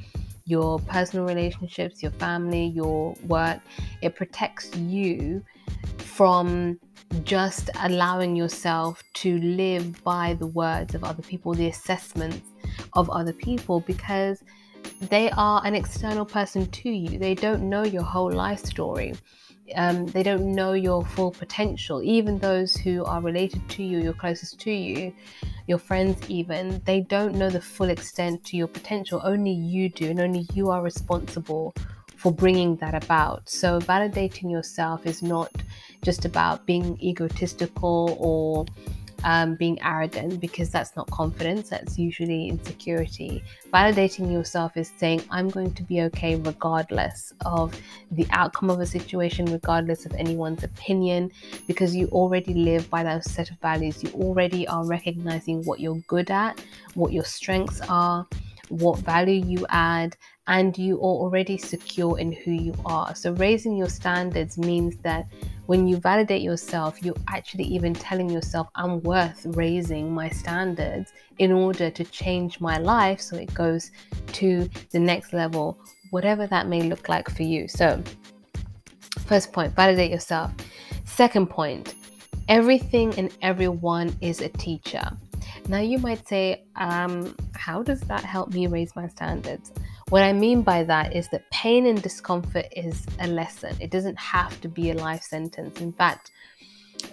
your 0.46 0.80
personal 0.80 1.26
relationships, 1.26 2.02
your 2.02 2.12
family, 2.12 2.66
your 2.66 3.14
work. 3.26 3.60
It 4.02 4.16
protects 4.16 4.74
you 4.74 5.44
from 5.98 6.80
just 7.24 7.70
allowing 7.80 8.36
yourself 8.36 9.02
to 9.14 9.38
live 9.40 10.02
by 10.04 10.34
the 10.34 10.46
words 10.46 10.94
of 10.94 11.04
other 11.04 11.22
people, 11.22 11.54
the 11.54 11.68
assessments 11.68 12.48
of 12.94 13.08
other 13.10 13.32
people, 13.32 13.80
because 13.80 14.42
they 15.02 15.30
are 15.30 15.62
an 15.64 15.74
external 15.74 16.24
person 16.24 16.66
to 16.70 16.90
you. 16.90 17.18
They 17.18 17.34
don't 17.34 17.68
know 17.68 17.84
your 17.84 18.02
whole 18.02 18.30
life 18.30 18.64
story. 18.64 19.14
Um, 19.74 20.06
they 20.06 20.22
don't 20.22 20.54
know 20.54 20.72
your 20.72 21.04
full 21.04 21.30
potential. 21.30 22.02
Even 22.02 22.38
those 22.38 22.74
who 22.74 23.04
are 23.04 23.20
related 23.20 23.68
to 23.70 23.82
you, 23.82 23.98
you're 23.98 24.14
closest 24.14 24.58
to 24.60 24.70
you, 24.70 25.12
your 25.66 25.78
friends, 25.78 26.18
even, 26.30 26.80
they 26.86 27.00
don't 27.00 27.34
know 27.34 27.50
the 27.50 27.60
full 27.60 27.90
extent 27.90 28.44
to 28.46 28.56
your 28.56 28.68
potential. 28.68 29.20
Only 29.22 29.52
you 29.52 29.90
do, 29.90 30.10
and 30.10 30.20
only 30.20 30.46
you 30.54 30.70
are 30.70 30.82
responsible 30.82 31.74
for 32.16 32.32
bringing 32.32 32.76
that 32.76 32.94
about. 32.94 33.48
So, 33.48 33.78
validating 33.78 34.50
yourself 34.50 35.06
is 35.06 35.23
not 35.23 35.52
just 36.02 36.25
about 36.25 36.67
being 36.67 36.99
egotistical 37.02 38.17
or 38.21 38.67
um, 39.25 39.57
being 39.57 39.81
arrogant 39.83 40.40
because 40.40 40.71
that's 40.71 40.95
not 40.97 41.11
confidence, 41.11 41.69
that's 41.71 41.99
usually 41.99 42.49
insecurity. 42.49 43.43
Validating 43.73 44.33
yourself 44.33 44.76
is 44.76 44.93
saying, 44.97 45.23
I'm 45.31 45.49
going 45.49 45.73
to 45.75 45.83
be 45.83 46.02
okay 46.02 46.37
regardless 46.37 47.33
of 47.45 47.78
the 48.12 48.26
outcome 48.31 48.71
of 48.71 48.81
a 48.81 48.87
situation, 48.87 49.47
regardless 49.47 50.07
of 50.07 50.14
anyone's 50.14 50.62
opinion, 50.62 51.33
because 51.67 51.95
you 51.95 52.07
already 52.09 52.55
live 52.55 52.88
by 52.90 53.02
that 53.02 53.25
set 53.25 53.50
of 53.50 53.59
values. 53.61 54.02
You 54.02 54.11
already 54.11 54.67
are 54.69 54.87
recognizing 54.87 55.64
what 55.64 55.81
you're 55.81 56.00
good 56.07 56.31
at, 56.31 56.62
what 56.95 57.12
your 57.12 57.25
strengths 57.25 57.81
are, 57.88 58.26
what 58.69 58.99
value 59.00 59.45
you 59.45 59.67
add, 59.71 60.17
and 60.47 60.76
you 60.78 60.97
are 60.97 61.00
already 61.00 61.59
secure 61.59 62.19
in 62.19 62.33
who 62.33 62.52
you 62.52 62.75
are. 62.85 63.14
So, 63.14 63.33
raising 63.33 63.76
your 63.76 63.88
standards 63.88 64.57
means 64.59 64.97
that 64.99 65.26
when 65.68 65.87
you 65.87 65.98
validate 65.98 66.40
yourself, 66.40 67.02
you're 67.02 67.22
actually 67.28 67.64
even 67.64 67.92
telling 67.92 68.30
yourself, 68.30 68.68
I'm 68.75 69.02
worth 69.02 69.44
raising 69.50 70.10
my 70.10 70.30
standards 70.30 71.12
in 71.37 71.52
order 71.52 71.90
to 71.90 72.04
change 72.04 72.58
my 72.58 72.78
life 72.78 73.20
so 73.20 73.37
it 73.37 73.52
goes 73.52 73.90
to 74.28 74.66
the 74.92 74.98
next 74.98 75.34
level, 75.34 75.78
whatever 76.08 76.46
that 76.46 76.68
may 76.68 76.84
look 76.84 77.10
like 77.10 77.28
for 77.28 77.42
you. 77.42 77.68
So, 77.68 78.02
first 79.26 79.52
point, 79.52 79.76
validate 79.76 80.10
yourself. 80.10 80.52
Second 81.04 81.50
point, 81.50 81.96
everything 82.48 83.12
and 83.18 83.30
everyone 83.42 84.16
is 84.22 84.40
a 84.40 84.48
teacher. 84.48 85.06
Now, 85.68 85.80
you 85.80 85.98
might 85.98 86.26
say, 86.26 86.64
um, 86.76 87.37
How 87.52 87.82
does 87.82 88.00
that 88.02 88.25
help 88.25 88.54
me 88.54 88.68
raise 88.68 88.96
my 88.96 89.06
standards? 89.06 89.70
What 90.10 90.22
I 90.22 90.32
mean 90.32 90.62
by 90.62 90.84
that 90.84 91.14
is 91.14 91.28
that 91.28 91.50
pain 91.50 91.84
and 91.84 92.00
discomfort 92.00 92.66
is 92.74 93.04
a 93.20 93.26
lesson. 93.26 93.76
It 93.78 93.90
doesn't 93.90 94.18
have 94.18 94.58
to 94.62 94.68
be 94.68 94.90
a 94.90 94.94
life 94.94 95.22
sentence. 95.22 95.82
In 95.82 95.92
fact, 95.92 96.30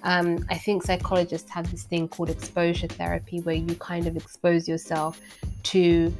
um, 0.04 0.46
I 0.50 0.58
think 0.58 0.84
psychologists 0.84 1.52
have 1.52 1.70
this 1.70 1.84
thing 1.84 2.08
called 2.08 2.30
exposure 2.30 2.88
therapy 2.88 3.42
where 3.42 3.56
you 3.56 3.76
kind 3.76 4.08
of 4.08 4.16
expose 4.16 4.66
yourself 4.68 5.20
to 5.64 6.16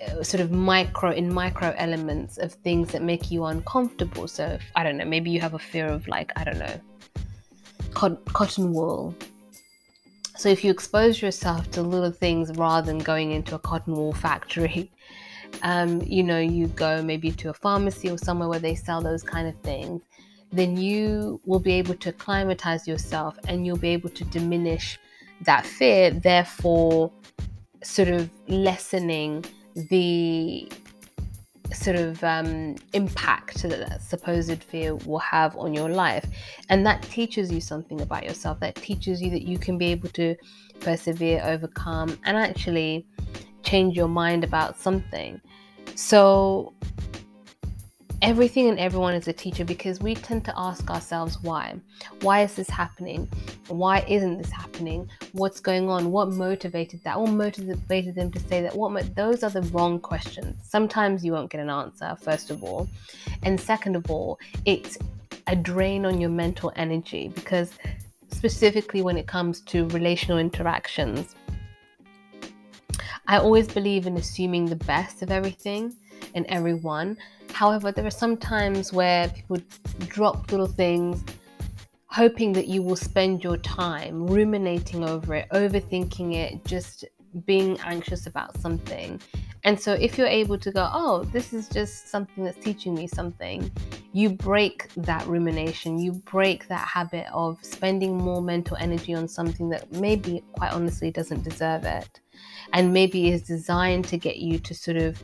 uh, 0.00 0.22
sort 0.22 0.40
of 0.40 0.50
micro 0.52 1.10
in 1.10 1.32
micro 1.32 1.74
elements 1.76 2.38
of 2.38 2.54
things 2.54 2.90
that 2.92 3.02
make 3.02 3.30
you 3.30 3.44
uncomfortable. 3.44 4.26
So, 4.26 4.46
if, 4.46 4.62
I 4.74 4.84
don't 4.84 4.96
know, 4.96 5.04
maybe 5.04 5.30
you 5.30 5.40
have 5.40 5.54
a 5.54 5.58
fear 5.58 5.86
of 5.86 6.08
like, 6.08 6.32
I 6.36 6.44
don't 6.44 6.58
know, 6.58 6.80
cotton 7.94 8.72
wool 8.72 9.14
So 10.36 10.48
if 10.48 10.64
you 10.64 10.70
expose 10.70 11.22
yourself 11.22 11.70
to 11.72 11.82
little 11.82 12.10
things 12.10 12.50
rather 12.56 12.86
than 12.86 12.98
going 12.98 13.32
into 13.32 13.54
a 13.54 13.58
cotton 13.58 13.94
wool 13.94 14.12
factory, 14.14 14.90
um, 15.62 16.00
you 16.02 16.22
know, 16.22 16.38
you 16.38 16.68
go 16.68 17.02
maybe 17.02 17.30
to 17.32 17.50
a 17.50 17.54
pharmacy 17.54 18.10
or 18.10 18.18
somewhere 18.18 18.48
where 18.48 18.58
they 18.58 18.74
sell 18.74 19.00
those 19.00 19.22
kind 19.22 19.48
of 19.48 19.54
things, 19.60 20.02
then 20.52 20.76
you 20.76 21.40
will 21.44 21.60
be 21.60 21.72
able 21.72 21.94
to 21.94 22.10
acclimatize 22.10 22.86
yourself 22.86 23.36
and 23.48 23.66
you'll 23.66 23.76
be 23.76 23.88
able 23.88 24.10
to 24.10 24.24
diminish 24.24 24.98
that 25.42 25.66
fear, 25.66 26.10
therefore, 26.10 27.10
sort 27.82 28.08
of 28.08 28.30
lessening 28.48 29.44
the 29.90 30.70
sort 31.72 31.96
of 31.96 32.22
um, 32.22 32.76
impact 32.92 33.62
that 33.62 33.88
that 33.88 34.02
supposed 34.02 34.62
fear 34.62 34.94
will 34.94 35.18
have 35.18 35.56
on 35.56 35.74
your 35.74 35.88
life. 35.88 36.26
And 36.68 36.86
that 36.86 37.02
teaches 37.02 37.50
you 37.50 37.60
something 37.60 38.00
about 38.00 38.24
yourself. 38.24 38.60
That 38.60 38.76
teaches 38.76 39.20
you 39.20 39.30
that 39.30 39.42
you 39.42 39.58
can 39.58 39.76
be 39.76 39.86
able 39.86 40.08
to 40.10 40.36
persevere, 40.80 41.42
overcome, 41.44 42.18
and 42.24 42.36
actually 42.36 43.06
change 43.62 43.96
your 43.96 44.08
mind 44.08 44.44
about 44.44 44.78
something. 44.78 45.40
So, 45.94 46.72
everything 48.22 48.70
and 48.70 48.78
everyone 48.78 49.14
is 49.14 49.28
a 49.28 49.32
teacher 49.34 49.66
because 49.66 50.00
we 50.00 50.14
tend 50.14 50.44
to 50.46 50.54
ask 50.56 50.90
ourselves 50.90 51.38
why. 51.42 51.74
Why 52.22 52.42
is 52.42 52.54
this 52.54 52.70
happening? 52.70 53.28
Why 53.68 54.04
isn't 54.08 54.38
this 54.38 54.50
happening? 54.50 55.10
What's 55.32 55.60
going 55.60 55.90
on? 55.90 56.10
What 56.10 56.30
motivated 56.30 57.04
that? 57.04 57.20
What 57.20 57.30
motivated 57.30 58.14
them 58.14 58.30
to 58.32 58.40
say 58.40 58.62
that? 58.62 58.74
What 58.74 58.92
mo- 58.92 59.02
those 59.14 59.42
are 59.42 59.50
the 59.50 59.60
wrong 59.74 60.00
questions. 60.00 60.56
Sometimes 60.66 61.22
you 61.22 61.32
won't 61.32 61.50
get 61.50 61.60
an 61.60 61.68
answer, 61.68 62.16
first 62.18 62.50
of 62.50 62.64
all. 62.64 62.88
And 63.42 63.60
second 63.60 63.94
of 63.94 64.10
all, 64.10 64.38
it's 64.64 64.96
a 65.46 65.54
drain 65.54 66.06
on 66.06 66.18
your 66.18 66.30
mental 66.30 66.72
energy 66.76 67.28
because 67.34 67.72
specifically 68.30 69.02
when 69.02 69.18
it 69.18 69.26
comes 69.26 69.60
to 69.60 69.86
relational 69.88 70.38
interactions, 70.38 71.34
I 73.26 73.38
always 73.38 73.68
believe 73.68 74.06
in 74.06 74.16
assuming 74.16 74.66
the 74.66 74.76
best 74.76 75.22
of 75.22 75.30
everything 75.30 75.94
and 76.34 76.44
everyone. 76.46 77.16
However, 77.52 77.92
there 77.92 78.06
are 78.06 78.10
some 78.10 78.36
times 78.36 78.92
where 78.92 79.28
people 79.28 79.58
drop 80.08 80.50
little 80.50 80.66
things 80.66 81.24
hoping 82.06 82.52
that 82.52 82.68
you 82.68 82.80
will 82.80 82.96
spend 82.96 83.42
your 83.42 83.56
time 83.56 84.24
ruminating 84.26 85.02
over 85.02 85.34
it, 85.34 85.48
overthinking 85.50 86.34
it, 86.34 86.64
just 86.64 87.04
being 87.44 87.76
anxious 87.80 88.26
about 88.26 88.56
something. 88.60 89.20
And 89.64 89.80
so, 89.80 89.94
if 89.94 90.16
you're 90.16 90.28
able 90.28 90.58
to 90.58 90.70
go, 90.70 90.88
oh, 90.92 91.24
this 91.24 91.52
is 91.52 91.68
just 91.68 92.08
something 92.08 92.44
that's 92.44 92.62
teaching 92.62 92.94
me 92.94 93.08
something, 93.08 93.70
you 94.12 94.30
break 94.30 94.90
that 94.96 95.26
rumination, 95.26 95.98
you 95.98 96.12
break 96.12 96.68
that 96.68 96.86
habit 96.86 97.26
of 97.32 97.58
spending 97.62 98.16
more 98.16 98.42
mental 98.42 98.76
energy 98.76 99.14
on 99.14 99.26
something 99.26 99.68
that 99.70 99.90
maybe, 99.92 100.44
quite 100.52 100.72
honestly, 100.72 101.10
doesn't 101.10 101.42
deserve 101.42 101.84
it. 101.84 102.20
And 102.72 102.92
maybe 102.92 103.30
is 103.30 103.42
designed 103.42 104.04
to 104.06 104.16
get 104.16 104.38
you 104.38 104.58
to 104.58 104.74
sort 104.74 104.96
of 104.96 105.22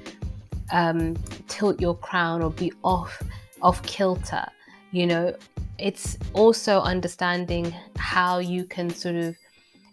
um, 0.73 1.17
tilt 1.49 1.81
your 1.81 1.97
crown 1.97 2.43
or 2.43 2.51
be 2.51 2.73
off 2.85 3.23
off 3.63 3.83
kilter. 3.83 4.47
You 4.93 5.07
know, 5.07 5.35
it's 5.79 6.17
also 6.33 6.81
understanding 6.81 7.75
how 7.97 8.39
you 8.39 8.65
can 8.65 8.91
sort 8.91 9.17
of 9.17 9.37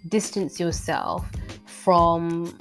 distance 0.07 0.59
yourself 0.59 1.29
from 1.65 2.55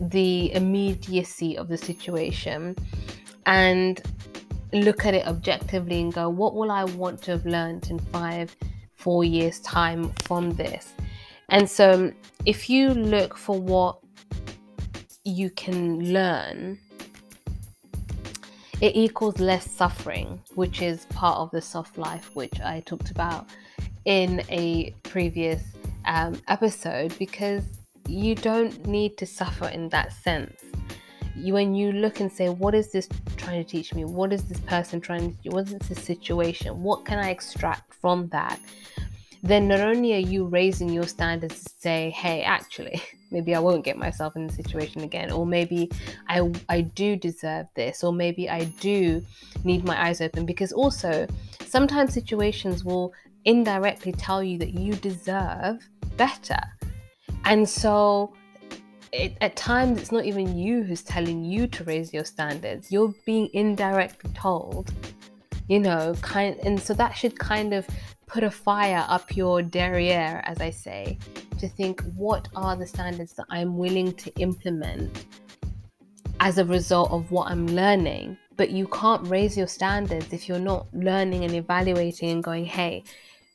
the 0.00 0.52
immediacy 0.54 1.56
of 1.56 1.68
the 1.68 1.76
situation 1.76 2.74
and 3.46 4.00
look 4.72 5.04
at 5.04 5.14
it 5.14 5.26
objectively 5.26 6.00
and 6.00 6.12
go, 6.12 6.28
what 6.28 6.54
will 6.54 6.70
I 6.70 6.84
want 6.84 7.22
to 7.22 7.32
have 7.32 7.44
learned 7.44 7.90
in 7.90 7.98
five, 7.98 8.54
four 8.94 9.24
years' 9.24 9.60
time 9.60 10.12
from 10.22 10.52
this? 10.52 10.94
And 11.50 11.68
so, 11.68 12.12
if 12.46 12.70
you 12.70 12.90
look 12.90 13.36
for 13.36 13.60
what 13.60 13.98
you 15.24 15.50
can 15.50 16.12
learn 16.12 16.78
it 18.80 18.96
equals 18.96 19.38
less 19.38 19.70
suffering, 19.70 20.40
which 20.54 20.80
is 20.80 21.04
part 21.06 21.36
of 21.36 21.50
the 21.50 21.60
soft 21.60 21.98
life, 21.98 22.30
which 22.34 22.60
I 22.60 22.80
talked 22.80 23.10
about 23.10 23.46
in 24.06 24.42
a 24.48 24.94
previous 25.02 25.62
um, 26.06 26.40
episode, 26.48 27.16
because 27.18 27.62
you 28.08 28.34
don't 28.34 28.86
need 28.86 29.18
to 29.18 29.26
suffer 29.26 29.68
in 29.68 29.90
that 29.90 30.14
sense. 30.14 30.64
You, 31.36 31.52
when 31.52 31.74
you 31.74 31.92
look 31.92 32.20
and 32.20 32.32
say, 32.32 32.48
What 32.48 32.74
is 32.74 32.90
this 32.90 33.06
trying 33.36 33.62
to 33.62 33.70
teach 33.70 33.94
me? 33.94 34.06
What 34.06 34.32
is 34.32 34.44
this 34.44 34.60
person 34.60 35.00
trying 35.00 35.36
to 35.36 35.42
do? 35.42 35.50
What 35.50 35.68
is 35.68 35.78
this 35.88 36.02
situation? 36.02 36.82
What 36.82 37.04
can 37.04 37.18
I 37.18 37.28
extract 37.28 37.92
from 37.92 38.28
that? 38.28 38.58
Then 39.42 39.68
not 39.68 39.80
only 39.80 40.14
are 40.14 40.18
you 40.18 40.44
raising 40.44 40.90
your 40.90 41.06
standards 41.06 41.64
to 41.64 41.70
say, 41.78 42.10
Hey, 42.10 42.42
actually, 42.42 43.02
maybe 43.30 43.54
I 43.54 43.60
won't 43.60 43.84
get 43.84 43.96
myself 43.96 44.36
in 44.36 44.46
the 44.46 44.52
situation 44.52 45.02
again, 45.02 45.32
or 45.32 45.46
maybe 45.46 45.90
I 46.28 46.52
I 46.68 46.82
do 46.82 47.16
deserve 47.16 47.66
this, 47.74 48.04
or 48.04 48.12
maybe 48.12 48.50
I 48.50 48.64
do 48.80 49.24
need 49.64 49.84
my 49.84 50.08
eyes 50.08 50.20
open 50.20 50.44
because 50.44 50.72
also 50.72 51.26
sometimes 51.66 52.12
situations 52.12 52.84
will 52.84 53.14
indirectly 53.44 54.12
tell 54.12 54.42
you 54.42 54.58
that 54.58 54.74
you 54.74 54.94
deserve 54.94 55.88
better. 56.16 56.60
And 57.44 57.68
so 57.68 58.34
it, 59.12 59.36
at 59.40 59.56
times 59.56 59.98
it's 59.98 60.12
not 60.12 60.24
even 60.24 60.56
you 60.56 60.82
who's 60.82 61.02
telling 61.02 61.42
you 61.42 61.66
to 61.68 61.84
raise 61.84 62.12
your 62.12 62.24
standards. 62.24 62.92
You're 62.92 63.14
being 63.24 63.48
indirectly 63.54 64.30
told, 64.34 64.92
you 65.68 65.78
know, 65.78 66.14
kind 66.20 66.58
and 66.62 66.80
so 66.80 66.94
that 66.94 67.12
should 67.16 67.38
kind 67.38 67.72
of 67.72 67.86
put 68.32 68.44
a 68.44 68.50
fire 68.50 69.04
up 69.08 69.36
your 69.36 69.60
derriere, 69.60 70.40
as 70.44 70.60
I 70.60 70.70
say, 70.70 71.18
to 71.58 71.68
think 71.68 72.00
what 72.14 72.48
are 72.54 72.76
the 72.76 72.86
standards 72.86 73.32
that 73.32 73.46
I'm 73.50 73.76
willing 73.76 74.12
to 74.14 74.32
implement 74.36 75.26
as 76.38 76.58
a 76.58 76.64
result 76.64 77.10
of 77.10 77.30
what 77.30 77.50
I'm 77.50 77.66
learning. 77.66 78.38
But 78.56 78.70
you 78.70 78.86
can't 78.88 79.26
raise 79.26 79.56
your 79.56 79.66
standards 79.66 80.32
if 80.32 80.48
you're 80.48 80.58
not 80.58 80.86
learning 80.94 81.44
and 81.44 81.54
evaluating 81.54 82.30
and 82.30 82.44
going, 82.44 82.64
hey, 82.64 83.02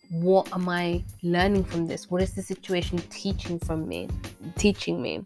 what 0.10 0.52
am 0.54 0.68
I 0.68 1.04
learning 1.24 1.64
from 1.64 1.88
this? 1.88 2.12
What 2.12 2.22
is 2.22 2.34
the 2.34 2.42
situation 2.42 3.00
teaching 3.10 3.60
from 3.60 3.88
me, 3.88 4.10
teaching 4.56 5.02
me? 5.02 5.24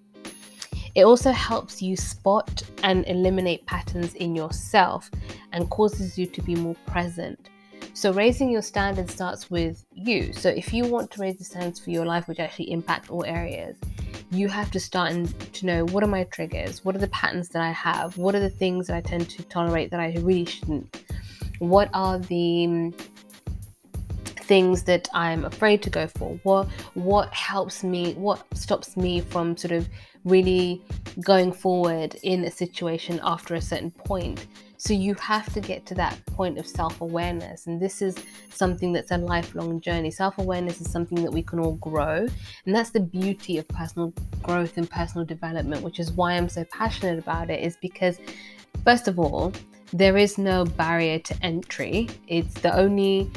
It 0.95 1.03
also 1.03 1.31
helps 1.31 1.81
you 1.81 1.95
spot 1.95 2.63
and 2.83 3.07
eliminate 3.07 3.65
patterns 3.65 4.13
in 4.15 4.35
yourself 4.35 5.09
and 5.53 5.69
causes 5.69 6.17
you 6.17 6.25
to 6.27 6.41
be 6.41 6.55
more 6.55 6.75
present 6.85 7.49
so 7.93 8.13
raising 8.13 8.49
your 8.49 8.61
standards 8.61 9.13
starts 9.13 9.49
with 9.49 9.85
you. 9.91 10.33
So 10.33 10.49
if 10.49 10.73
you 10.73 10.85
want 10.85 11.11
to 11.11 11.21
raise 11.21 11.37
the 11.37 11.43
standards 11.43 11.79
for 11.79 11.89
your 11.89 12.05
life, 12.05 12.27
which 12.27 12.39
actually 12.39 12.71
impact 12.71 13.09
all 13.09 13.25
areas, 13.25 13.77
you 14.31 14.47
have 14.47 14.71
to 14.71 14.79
start 14.79 15.13
to 15.53 15.65
know 15.65 15.85
what 15.85 16.03
are 16.03 16.07
my 16.07 16.23
triggers, 16.25 16.85
what 16.85 16.95
are 16.95 16.99
the 16.99 17.07
patterns 17.09 17.49
that 17.49 17.61
I 17.61 17.71
have, 17.71 18.17
what 18.17 18.35
are 18.35 18.39
the 18.39 18.49
things 18.49 18.87
that 18.87 18.95
I 18.95 19.01
tend 19.01 19.29
to 19.31 19.43
tolerate 19.43 19.91
that 19.91 19.99
I 19.99 20.13
really 20.19 20.45
shouldn't, 20.45 21.03
what 21.59 21.89
are 21.93 22.19
the 22.19 22.65
mm, 22.67 23.01
things 24.49 24.83
that 24.83 25.07
I'm 25.13 25.45
afraid 25.45 25.81
to 25.83 25.89
go 25.89 26.07
for, 26.07 26.39
what 26.43 26.67
what 26.93 27.33
helps 27.33 27.83
me, 27.83 28.13
what 28.13 28.45
stops 28.55 28.97
me 28.97 29.21
from 29.21 29.57
sort 29.57 29.71
of 29.71 29.87
really 30.25 30.81
going 31.23 31.51
forward 31.51 32.15
in 32.23 32.43
a 32.45 32.51
situation 32.51 33.19
after 33.23 33.55
a 33.55 33.61
certain 33.61 33.91
point. 33.91 34.47
So 34.79 34.93
you 34.93 35.13
have 35.15 35.53
to 35.53 35.59
get 35.59 35.85
to 35.87 35.95
that 35.95 36.17
point 36.27 36.57
of 36.57 36.65
self 36.65 37.01
awareness. 37.01 37.67
And 37.67 37.81
this 37.81 38.01
is 38.01 38.15
something 38.49 38.93
that's 38.93 39.11
a 39.11 39.17
lifelong 39.17 39.81
journey. 39.81 40.09
Self 40.09 40.37
awareness 40.37 40.79
is 40.79 40.89
something 40.89 41.21
that 41.21 41.31
we 41.31 41.43
can 41.43 41.59
all 41.59 41.73
grow. 41.73 42.25
And 42.65 42.73
that's 42.75 42.91
the 42.91 43.01
beauty 43.01 43.57
of 43.57 43.67
personal 43.67 44.13
growth 44.41 44.77
and 44.77 44.89
personal 44.89 45.25
development, 45.25 45.83
which 45.83 45.99
is 45.99 46.13
why 46.13 46.31
I'm 46.33 46.47
so 46.47 46.63
passionate 46.71 47.19
about 47.19 47.49
it, 47.49 47.61
is 47.61 47.75
because, 47.81 48.19
first 48.85 49.09
of 49.09 49.19
all, 49.19 49.51
there 49.91 50.15
is 50.15 50.37
no 50.37 50.63
barrier 50.63 51.19
to 51.19 51.35
entry. 51.43 52.07
It's 52.27 52.53
the 52.61 52.73
only 52.73 53.29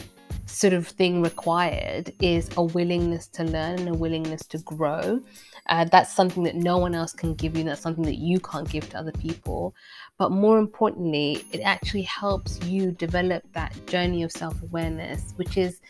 sort 0.47 0.75
of 0.75 0.87
thing 0.87 1.23
required 1.23 2.13
is 2.21 2.51
a 2.57 2.63
willingness 2.63 3.27
to 3.27 3.43
learn 3.45 3.81
and 3.81 3.89
a 3.89 3.95
willingness 3.95 4.47
to 4.47 4.59
grow. 4.59 5.21
Uh, 5.69 5.85
that's 5.85 6.13
something 6.13 6.43
that 6.43 6.57
no 6.57 6.79
one 6.79 6.95
else 6.95 7.13
can 7.13 7.35
give 7.35 7.57
you. 7.57 7.65
That's 7.65 7.81
something 7.81 8.05
that 8.05 8.19
you 8.19 8.41
can't 8.41 8.69
give 8.69 8.89
to 8.91 8.99
other 8.99 9.13
people. 9.13 9.75
But 10.23 10.31
more 10.31 10.61
importantly, 10.61 11.45
it 11.51 11.63
actually 11.63 12.03
helps 12.03 12.63
you 12.63 12.93
develop 12.93 13.43
that 13.55 13.75
journey 13.89 14.23
of 14.23 14.31
self 14.31 14.63
awareness, 14.63 15.33
which 15.35 15.57
is 15.57 15.81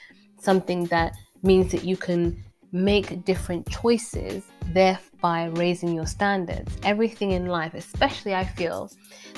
something 0.40 0.86
that 0.86 1.12
means 1.42 1.70
that 1.70 1.84
you 1.84 1.98
can 1.98 2.42
make 2.72 3.26
different 3.26 3.68
choices, 3.68 4.42
thereby 4.68 5.50
raising 5.56 5.94
your 5.94 6.06
standards. 6.06 6.74
Everything 6.82 7.32
in 7.32 7.44
life, 7.44 7.74
especially 7.74 8.34
I 8.34 8.46
feel, 8.46 8.90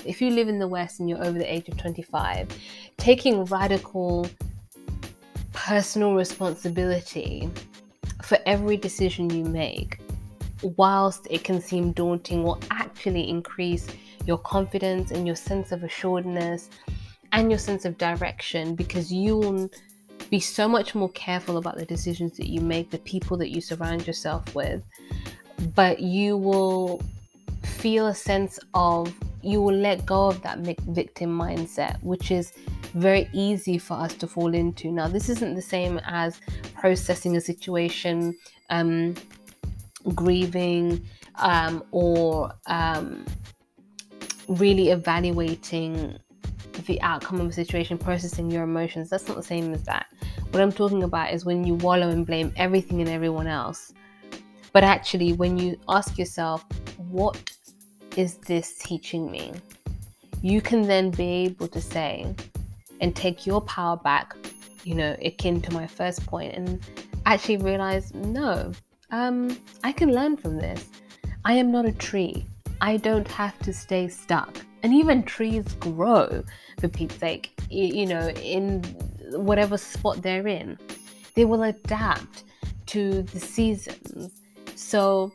if 0.04 0.22
you 0.22 0.30
live 0.30 0.46
in 0.46 0.60
the 0.60 0.68
West 0.68 1.00
and 1.00 1.10
you're 1.10 1.24
over 1.24 1.40
the 1.40 1.52
age 1.52 1.68
of 1.68 1.76
25, 1.76 2.56
taking 2.96 3.44
radical 3.46 4.28
personal 5.52 6.14
responsibility 6.14 7.50
for 8.22 8.38
every 8.46 8.76
decision 8.76 9.28
you 9.28 9.44
make, 9.44 9.98
whilst 10.76 11.26
it 11.30 11.42
can 11.42 11.60
seem 11.60 11.90
daunting, 11.90 12.44
will 12.44 12.60
actually 12.70 13.28
increase 13.28 13.88
your 14.26 14.38
confidence 14.38 15.10
and 15.10 15.26
your 15.26 15.36
sense 15.36 15.72
of 15.72 15.82
assuredness 15.82 16.70
and 17.32 17.50
your 17.50 17.58
sense 17.58 17.84
of 17.84 17.98
direction 17.98 18.74
because 18.74 19.12
you 19.12 19.36
will 19.36 19.70
be 20.30 20.40
so 20.40 20.68
much 20.68 20.94
more 20.94 21.10
careful 21.10 21.56
about 21.56 21.76
the 21.76 21.84
decisions 21.84 22.36
that 22.36 22.48
you 22.48 22.60
make, 22.60 22.90
the 22.90 22.98
people 22.98 23.36
that 23.36 23.50
you 23.50 23.60
surround 23.60 24.06
yourself 24.06 24.54
with, 24.54 24.82
but 25.74 26.00
you 26.00 26.36
will 26.36 27.02
feel 27.62 28.06
a 28.06 28.14
sense 28.14 28.58
of 28.74 29.12
you 29.42 29.60
will 29.60 29.76
let 29.76 30.06
go 30.06 30.26
of 30.28 30.40
that 30.42 30.58
victim 30.58 31.36
mindset, 31.38 32.02
which 32.02 32.30
is 32.30 32.52
very 32.94 33.28
easy 33.32 33.76
for 33.76 33.94
us 33.94 34.14
to 34.14 34.26
fall 34.26 34.54
into. 34.54 34.90
Now, 34.90 35.06
this 35.08 35.28
isn't 35.28 35.54
the 35.54 35.62
same 35.62 36.00
as 36.04 36.40
processing 36.74 37.36
a 37.36 37.40
situation, 37.40 38.34
um, 38.70 39.14
grieving, 40.14 41.04
um, 41.36 41.84
or 41.90 42.52
um, 42.66 43.26
really 44.48 44.90
evaluating 44.90 46.18
the 46.86 47.00
outcome 47.02 47.40
of 47.40 47.48
a 47.48 47.52
situation, 47.52 47.96
processing 47.98 48.50
your 48.50 48.64
emotions. 48.64 49.10
That's 49.10 49.26
not 49.28 49.36
the 49.36 49.42
same 49.42 49.72
as 49.72 49.82
that. 49.84 50.06
What 50.50 50.62
I'm 50.62 50.72
talking 50.72 51.02
about 51.02 51.32
is 51.32 51.44
when 51.44 51.64
you 51.64 51.74
wallow 51.74 52.10
and 52.10 52.26
blame 52.26 52.52
everything 52.56 53.00
and 53.00 53.08
everyone 53.08 53.46
else. 53.46 53.92
But 54.72 54.84
actually, 54.84 55.32
when 55.32 55.56
you 55.56 55.78
ask 55.88 56.18
yourself, 56.18 56.64
what 57.08 57.38
is 58.16 58.36
this 58.38 58.76
teaching 58.78 59.30
me? 59.30 59.52
You 60.42 60.60
can 60.60 60.82
then 60.82 61.10
be 61.10 61.24
able 61.44 61.68
to 61.68 61.80
say 61.80 62.34
and 63.00 63.14
take 63.14 63.46
your 63.46 63.60
power 63.62 63.96
back, 63.96 64.34
you 64.84 64.94
know, 64.94 65.16
akin 65.22 65.60
to 65.62 65.72
my 65.72 65.86
first 65.86 66.26
point, 66.26 66.54
and 66.54 66.80
actually 67.24 67.58
realize 67.58 68.12
no, 68.14 68.72
um, 69.10 69.56
I 69.82 69.92
can 69.92 70.12
learn 70.12 70.36
from 70.36 70.58
this. 70.58 70.88
I 71.44 71.54
am 71.54 71.70
not 71.70 71.86
a 71.86 71.92
tree. 71.92 72.46
I 72.84 72.98
don't 72.98 73.26
have 73.28 73.58
to 73.60 73.72
stay 73.72 74.08
stuck. 74.08 74.58
And 74.82 74.92
even 74.92 75.22
trees 75.22 75.64
grow, 75.80 76.44
for 76.78 76.88
Pete's 76.88 77.16
sake, 77.16 77.58
you 77.70 78.04
know, 78.04 78.28
in 78.28 78.82
whatever 79.30 79.78
spot 79.78 80.20
they're 80.20 80.46
in. 80.46 80.78
They 81.34 81.46
will 81.46 81.62
adapt 81.62 82.44
to 82.88 83.22
the 83.22 83.40
seasons. 83.40 84.32
So 84.74 85.32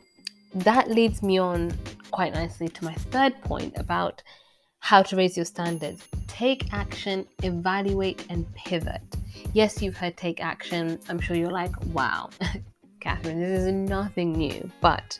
that 0.54 0.92
leads 0.92 1.24
me 1.24 1.38
on 1.38 1.76
quite 2.12 2.34
nicely 2.34 2.68
to 2.68 2.84
my 2.84 2.94
third 2.94 3.34
point 3.42 3.76
about 3.76 4.22
how 4.78 5.02
to 5.02 5.16
raise 5.16 5.36
your 5.36 5.44
standards. 5.44 6.06
Take 6.28 6.72
action, 6.72 7.26
evaluate, 7.42 8.26
and 8.30 8.46
pivot. 8.54 9.02
Yes, 9.54 9.82
you've 9.82 9.96
heard 9.96 10.16
take 10.16 10.40
action. 10.40 11.00
I'm 11.08 11.18
sure 11.18 11.34
you're 11.34 11.50
like, 11.50 11.74
wow, 11.86 12.30
Catherine, 13.00 13.40
this 13.40 13.64
is 13.64 13.72
nothing 13.72 14.34
new. 14.34 14.70
But 14.80 15.18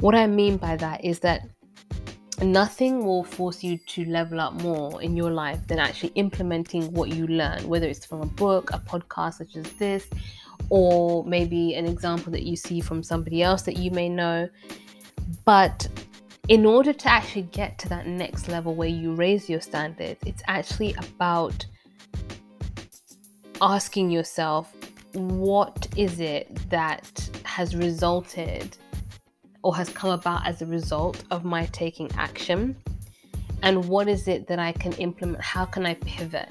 what 0.00 0.14
I 0.14 0.26
mean 0.26 0.56
by 0.56 0.76
that 0.76 1.04
is 1.04 1.20
that 1.20 1.48
nothing 2.42 3.04
will 3.04 3.24
force 3.24 3.64
you 3.64 3.78
to 3.78 4.04
level 4.04 4.40
up 4.40 4.52
more 4.60 5.00
in 5.00 5.16
your 5.16 5.30
life 5.30 5.66
than 5.66 5.78
actually 5.78 6.12
implementing 6.16 6.92
what 6.92 7.10
you 7.10 7.26
learn, 7.26 7.66
whether 7.66 7.86
it's 7.86 8.04
from 8.04 8.20
a 8.20 8.26
book, 8.26 8.70
a 8.72 8.78
podcast 8.78 9.34
such 9.34 9.56
as 9.56 9.70
this, 9.72 10.06
or 10.68 11.24
maybe 11.24 11.74
an 11.74 11.86
example 11.86 12.30
that 12.32 12.42
you 12.42 12.56
see 12.56 12.80
from 12.80 13.02
somebody 13.02 13.42
else 13.42 13.62
that 13.62 13.78
you 13.78 13.90
may 13.90 14.08
know. 14.08 14.48
But 15.44 15.88
in 16.48 16.66
order 16.66 16.92
to 16.92 17.08
actually 17.08 17.42
get 17.42 17.78
to 17.78 17.88
that 17.88 18.06
next 18.06 18.48
level 18.48 18.74
where 18.74 18.88
you 18.88 19.14
raise 19.14 19.48
your 19.48 19.60
standards, 19.60 20.20
it's 20.26 20.42
actually 20.46 20.94
about 20.98 21.64
asking 23.62 24.10
yourself, 24.10 24.74
what 25.14 25.88
is 25.96 26.20
it 26.20 26.54
that 26.68 27.30
has 27.44 27.74
resulted 27.74 28.76
or 29.66 29.74
has 29.74 29.88
come 29.88 30.10
about 30.10 30.46
as 30.46 30.62
a 30.62 30.66
result 30.66 31.24
of 31.32 31.44
my 31.44 31.66
taking 31.72 32.08
action? 32.16 32.76
And 33.64 33.88
what 33.88 34.06
is 34.06 34.28
it 34.28 34.46
that 34.46 34.60
I 34.60 34.70
can 34.70 34.92
implement? 34.92 35.42
How 35.42 35.64
can 35.64 35.84
I 35.84 35.94
pivot? 35.94 36.48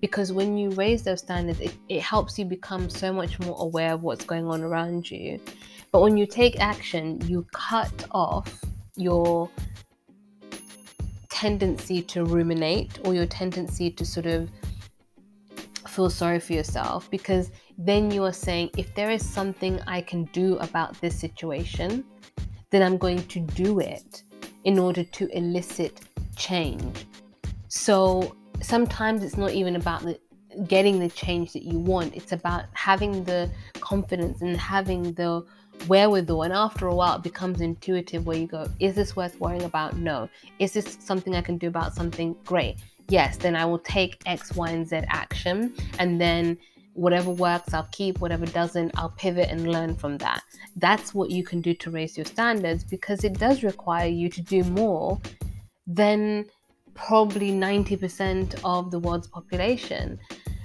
Because 0.00 0.30
when 0.32 0.56
you 0.56 0.70
raise 0.70 1.02
those 1.02 1.22
standards, 1.22 1.58
it, 1.58 1.74
it 1.88 2.02
helps 2.02 2.38
you 2.38 2.44
become 2.44 2.88
so 2.88 3.12
much 3.12 3.40
more 3.40 3.56
aware 3.58 3.94
of 3.94 4.04
what's 4.04 4.24
going 4.24 4.46
on 4.46 4.62
around 4.62 5.10
you. 5.10 5.40
But 5.90 6.02
when 6.02 6.16
you 6.16 6.24
take 6.24 6.60
action, 6.60 7.20
you 7.26 7.44
cut 7.52 8.06
off 8.12 8.60
your 8.94 9.50
tendency 11.30 12.00
to 12.02 12.24
ruminate 12.24 13.00
or 13.04 13.12
your 13.12 13.26
tendency 13.26 13.90
to 13.90 14.04
sort 14.04 14.26
of 14.26 14.48
feel 15.88 16.08
sorry 16.08 16.38
for 16.38 16.52
yourself 16.52 17.10
because 17.10 17.50
then 17.76 18.12
you 18.12 18.22
are 18.22 18.32
saying 18.32 18.70
if 18.78 18.94
there 18.94 19.10
is 19.10 19.28
something 19.28 19.80
I 19.88 20.00
can 20.00 20.26
do 20.26 20.58
about 20.58 20.98
this 21.00 21.18
situation, 21.18 22.04
then 22.72 22.82
I'm 22.82 22.98
going 22.98 23.22
to 23.28 23.38
do 23.38 23.78
it 23.78 24.24
in 24.64 24.78
order 24.78 25.04
to 25.04 25.28
elicit 25.36 26.00
change. 26.34 27.06
So 27.68 28.34
sometimes 28.60 29.22
it's 29.22 29.36
not 29.36 29.52
even 29.52 29.76
about 29.76 30.02
the, 30.02 30.18
getting 30.66 30.98
the 30.98 31.08
change 31.08 31.52
that 31.52 31.62
you 31.62 31.78
want, 31.78 32.16
it's 32.16 32.32
about 32.32 32.64
having 32.72 33.24
the 33.24 33.50
confidence 33.80 34.40
and 34.40 34.56
having 34.56 35.12
the 35.12 35.44
wherewithal. 35.86 36.42
And 36.42 36.52
after 36.52 36.86
a 36.86 36.94
while, 36.94 37.16
it 37.16 37.22
becomes 37.22 37.60
intuitive 37.60 38.26
where 38.26 38.36
you 38.36 38.46
go, 38.46 38.66
Is 38.80 38.94
this 38.94 39.14
worth 39.14 39.38
worrying 39.38 39.64
about? 39.64 39.96
No. 39.96 40.28
Is 40.58 40.72
this 40.72 40.98
something 41.00 41.34
I 41.34 41.42
can 41.42 41.58
do 41.58 41.68
about 41.68 41.94
something? 41.94 42.36
Great. 42.44 42.78
Yes, 43.08 43.36
then 43.36 43.56
I 43.56 43.64
will 43.64 43.80
take 43.80 44.22
X, 44.26 44.54
Y, 44.54 44.70
and 44.70 44.88
Z 44.88 45.02
action. 45.08 45.74
And 45.98 46.20
then 46.20 46.56
whatever 46.94 47.30
works, 47.30 47.72
I'll 47.72 47.88
keep, 47.92 48.20
whatever 48.20 48.46
doesn't, 48.46 48.92
I'll 48.96 49.10
pivot 49.10 49.48
and 49.50 49.70
learn 49.70 49.94
from 49.96 50.18
that. 50.18 50.42
That's 50.76 51.14
what 51.14 51.30
you 51.30 51.44
can 51.44 51.60
do 51.60 51.74
to 51.74 51.90
raise 51.90 52.16
your 52.16 52.26
standards 52.26 52.84
because 52.84 53.24
it 53.24 53.38
does 53.38 53.62
require 53.62 54.08
you 54.08 54.28
to 54.30 54.42
do 54.42 54.62
more 54.64 55.20
than 55.86 56.46
probably 56.94 57.50
90% 57.50 58.60
of 58.64 58.90
the 58.90 58.98
world's 58.98 59.28
population. 59.28 60.18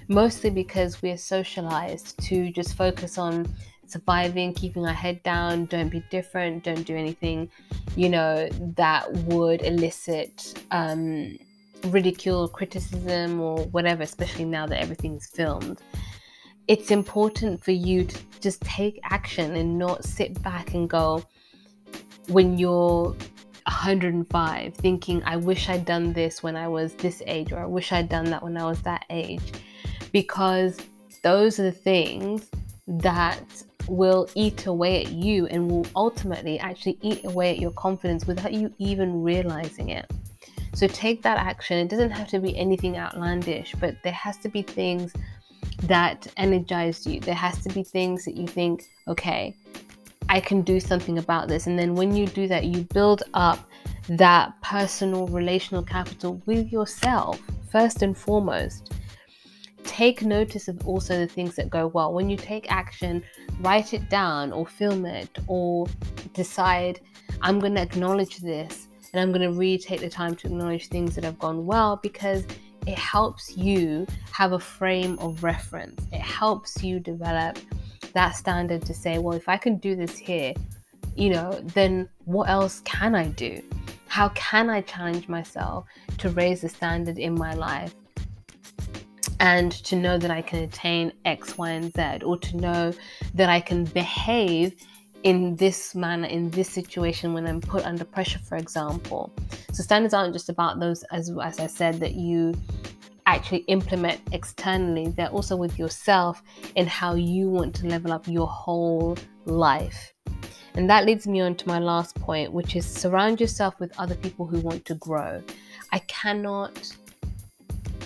Mostly 0.09 0.49
because 0.49 1.01
we're 1.01 1.17
socialized 1.17 2.17
to 2.23 2.49
just 2.51 2.75
focus 2.75 3.17
on 3.17 3.53
surviving, 3.87 4.53
keeping 4.53 4.85
our 4.85 4.93
head 4.93 5.21
down, 5.23 5.65
don't 5.65 5.89
be 5.89 6.03
different, 6.09 6.63
don't 6.63 6.85
do 6.85 6.95
anything, 6.95 7.49
you 7.95 8.09
know, 8.09 8.49
that 8.75 9.11
would 9.13 9.61
elicit 9.61 10.61
um, 10.71 11.37
ridicule, 11.85 12.47
criticism, 12.49 13.39
or 13.39 13.63
whatever, 13.67 14.03
especially 14.03 14.45
now 14.45 14.65
that 14.65 14.81
everything's 14.81 15.27
filmed 15.27 15.81
it's 16.67 16.91
important 16.91 17.63
for 17.63 17.71
you 17.71 18.03
to 18.05 18.19
just 18.39 18.61
take 18.61 18.99
action 19.03 19.55
and 19.55 19.77
not 19.77 20.03
sit 20.03 20.41
back 20.43 20.73
and 20.73 20.89
go 20.89 21.23
when 22.27 22.57
you're 22.57 23.15
105 23.67 24.73
thinking 24.75 25.21
i 25.25 25.35
wish 25.35 25.67
i'd 25.69 25.83
done 25.83 26.13
this 26.13 26.41
when 26.41 26.55
i 26.55 26.67
was 26.67 26.93
this 26.95 27.21
age 27.27 27.51
or 27.51 27.59
i 27.59 27.65
wish 27.65 27.91
i'd 27.91 28.07
done 28.07 28.25
that 28.25 28.41
when 28.41 28.57
i 28.57 28.65
was 28.65 28.81
that 28.81 29.05
age. 29.09 29.53
Because 30.11 30.77
those 31.23 31.59
are 31.59 31.63
the 31.63 31.71
things 31.71 32.49
that 32.87 33.63
will 33.87 34.27
eat 34.35 34.65
away 34.65 35.03
at 35.03 35.11
you 35.11 35.47
and 35.47 35.69
will 35.69 35.85
ultimately 35.95 36.59
actually 36.59 36.97
eat 37.01 37.25
away 37.25 37.51
at 37.51 37.59
your 37.59 37.71
confidence 37.71 38.25
without 38.25 38.53
you 38.53 38.73
even 38.79 39.23
realizing 39.23 39.89
it. 39.89 40.09
So 40.73 40.87
take 40.87 41.23
that 41.23 41.37
action. 41.37 41.77
It 41.77 41.89
doesn't 41.89 42.11
have 42.11 42.27
to 42.29 42.39
be 42.39 42.57
anything 42.57 42.97
outlandish 42.97 43.75
but 43.79 43.95
there 44.03 44.13
has 44.13 44.37
to 44.37 44.49
be 44.49 44.61
things 44.61 45.13
that 45.83 46.27
energize 46.37 47.05
you. 47.05 47.19
There 47.19 47.35
has 47.35 47.61
to 47.63 47.69
be 47.69 47.83
things 47.83 48.25
that 48.25 48.35
you 48.35 48.47
think, 48.47 48.85
okay, 49.07 49.55
I 50.29 50.39
can 50.39 50.61
do 50.61 50.79
something 50.79 51.17
about 51.17 51.47
this. 51.47 51.67
And 51.67 51.77
then 51.77 51.95
when 51.95 52.15
you 52.15 52.27
do 52.27 52.47
that, 52.47 52.65
you 52.65 52.83
build 52.83 53.23
up 53.33 53.69
that 54.09 54.59
personal 54.61 55.27
relational 55.27 55.83
capital 55.83 56.41
with 56.45 56.71
yourself, 56.71 57.41
first 57.71 58.01
and 58.01 58.17
foremost. 58.17 58.93
Take 59.83 60.21
notice 60.21 60.67
of 60.67 60.85
also 60.85 61.17
the 61.17 61.27
things 61.27 61.55
that 61.55 61.69
go 61.69 61.87
well. 61.87 62.13
When 62.13 62.29
you 62.29 62.35
take 62.35 62.69
action, 62.71 63.23
write 63.61 63.93
it 63.93 64.09
down 64.09 64.51
or 64.51 64.65
film 64.65 65.05
it 65.05 65.37
or 65.47 65.87
decide, 66.33 66.99
I'm 67.41 67.59
going 67.59 67.75
to 67.75 67.81
acknowledge 67.81 68.37
this 68.37 68.87
and 69.13 69.21
I'm 69.21 69.31
going 69.31 69.49
to 69.49 69.57
really 69.57 69.77
take 69.77 70.01
the 70.01 70.09
time 70.09 70.35
to 70.35 70.47
acknowledge 70.47 70.87
things 70.89 71.15
that 71.15 71.23
have 71.23 71.39
gone 71.39 71.65
well 71.65 71.99
because 72.03 72.45
it 72.87 72.97
helps 72.97 73.57
you 73.57 74.07
have 74.31 74.53
a 74.53 74.59
frame 74.59 75.19
of 75.19 75.43
reference. 75.43 76.01
It 76.13 76.21
helps 76.21 76.81
you 76.81 76.99
develop 76.99 77.59
that 78.13 78.31
standard 78.31 78.85
to 78.85 78.93
say, 78.93 79.17
well, 79.19 79.35
if 79.35 79.49
I 79.49 79.57
can 79.57 79.77
do 79.77 79.95
this 79.95 80.17
here, 80.17 80.53
you 81.15 81.29
know, 81.29 81.51
then 81.73 82.07
what 82.23 82.47
else 82.49 82.79
can 82.85 83.13
I 83.13 83.27
do? 83.27 83.61
How 84.07 84.29
can 84.29 84.69
I 84.69 84.81
challenge 84.81 85.27
myself 85.27 85.85
to 86.19 86.29
raise 86.29 86.61
the 86.61 86.69
standard 86.69 87.19
in 87.19 87.35
my 87.35 87.53
life? 87.53 87.93
And 89.39 89.71
to 89.83 89.95
know 89.95 90.17
that 90.17 90.31
I 90.31 90.41
can 90.41 90.63
attain 90.63 91.11
X, 91.25 91.57
Y, 91.57 91.69
and 91.69 91.93
Z, 91.93 92.25
or 92.25 92.37
to 92.39 92.57
know 92.57 92.93
that 93.35 93.49
I 93.49 93.59
can 93.59 93.83
behave 93.83 94.73
in 95.23 95.55
this 95.55 95.93
manner, 95.93 96.27
in 96.27 96.49
this 96.51 96.69
situation 96.69 97.33
when 97.33 97.45
I'm 97.45 97.61
put 97.61 97.85
under 97.85 98.05
pressure, 98.05 98.39
for 98.39 98.55
example. 98.55 99.31
So 99.73 99.83
standards 99.83 100.13
aren't 100.13 100.33
just 100.33 100.49
about 100.49 100.79
those, 100.79 101.03
as, 101.11 101.31
as 101.43 101.59
I 101.59 101.67
said, 101.67 101.99
that 101.99 102.13
you 102.13 102.53
actually 103.27 103.59
implement 103.67 104.21
externally. 104.31 105.09
They're 105.09 105.27
also 105.27 105.55
with 105.55 105.77
yourself 105.77 106.41
in 106.75 106.87
how 106.87 107.15
you 107.15 107.49
want 107.49 107.75
to 107.75 107.87
level 107.87 108.11
up 108.11 108.27
your 108.27 108.47
whole 108.47 109.17
life. 109.45 110.13
And 110.75 110.89
that 110.89 111.05
leads 111.05 111.27
me 111.27 111.41
on 111.41 111.55
to 111.55 111.67
my 111.67 111.79
last 111.79 112.15
point, 112.15 112.53
which 112.53 112.75
is 112.75 112.85
surround 112.85 113.41
yourself 113.41 113.79
with 113.79 113.91
other 113.99 114.15
people 114.15 114.45
who 114.45 114.61
want 114.61 114.85
to 114.85 114.95
grow. 114.95 115.43
I 115.91 115.99
cannot 115.99 116.95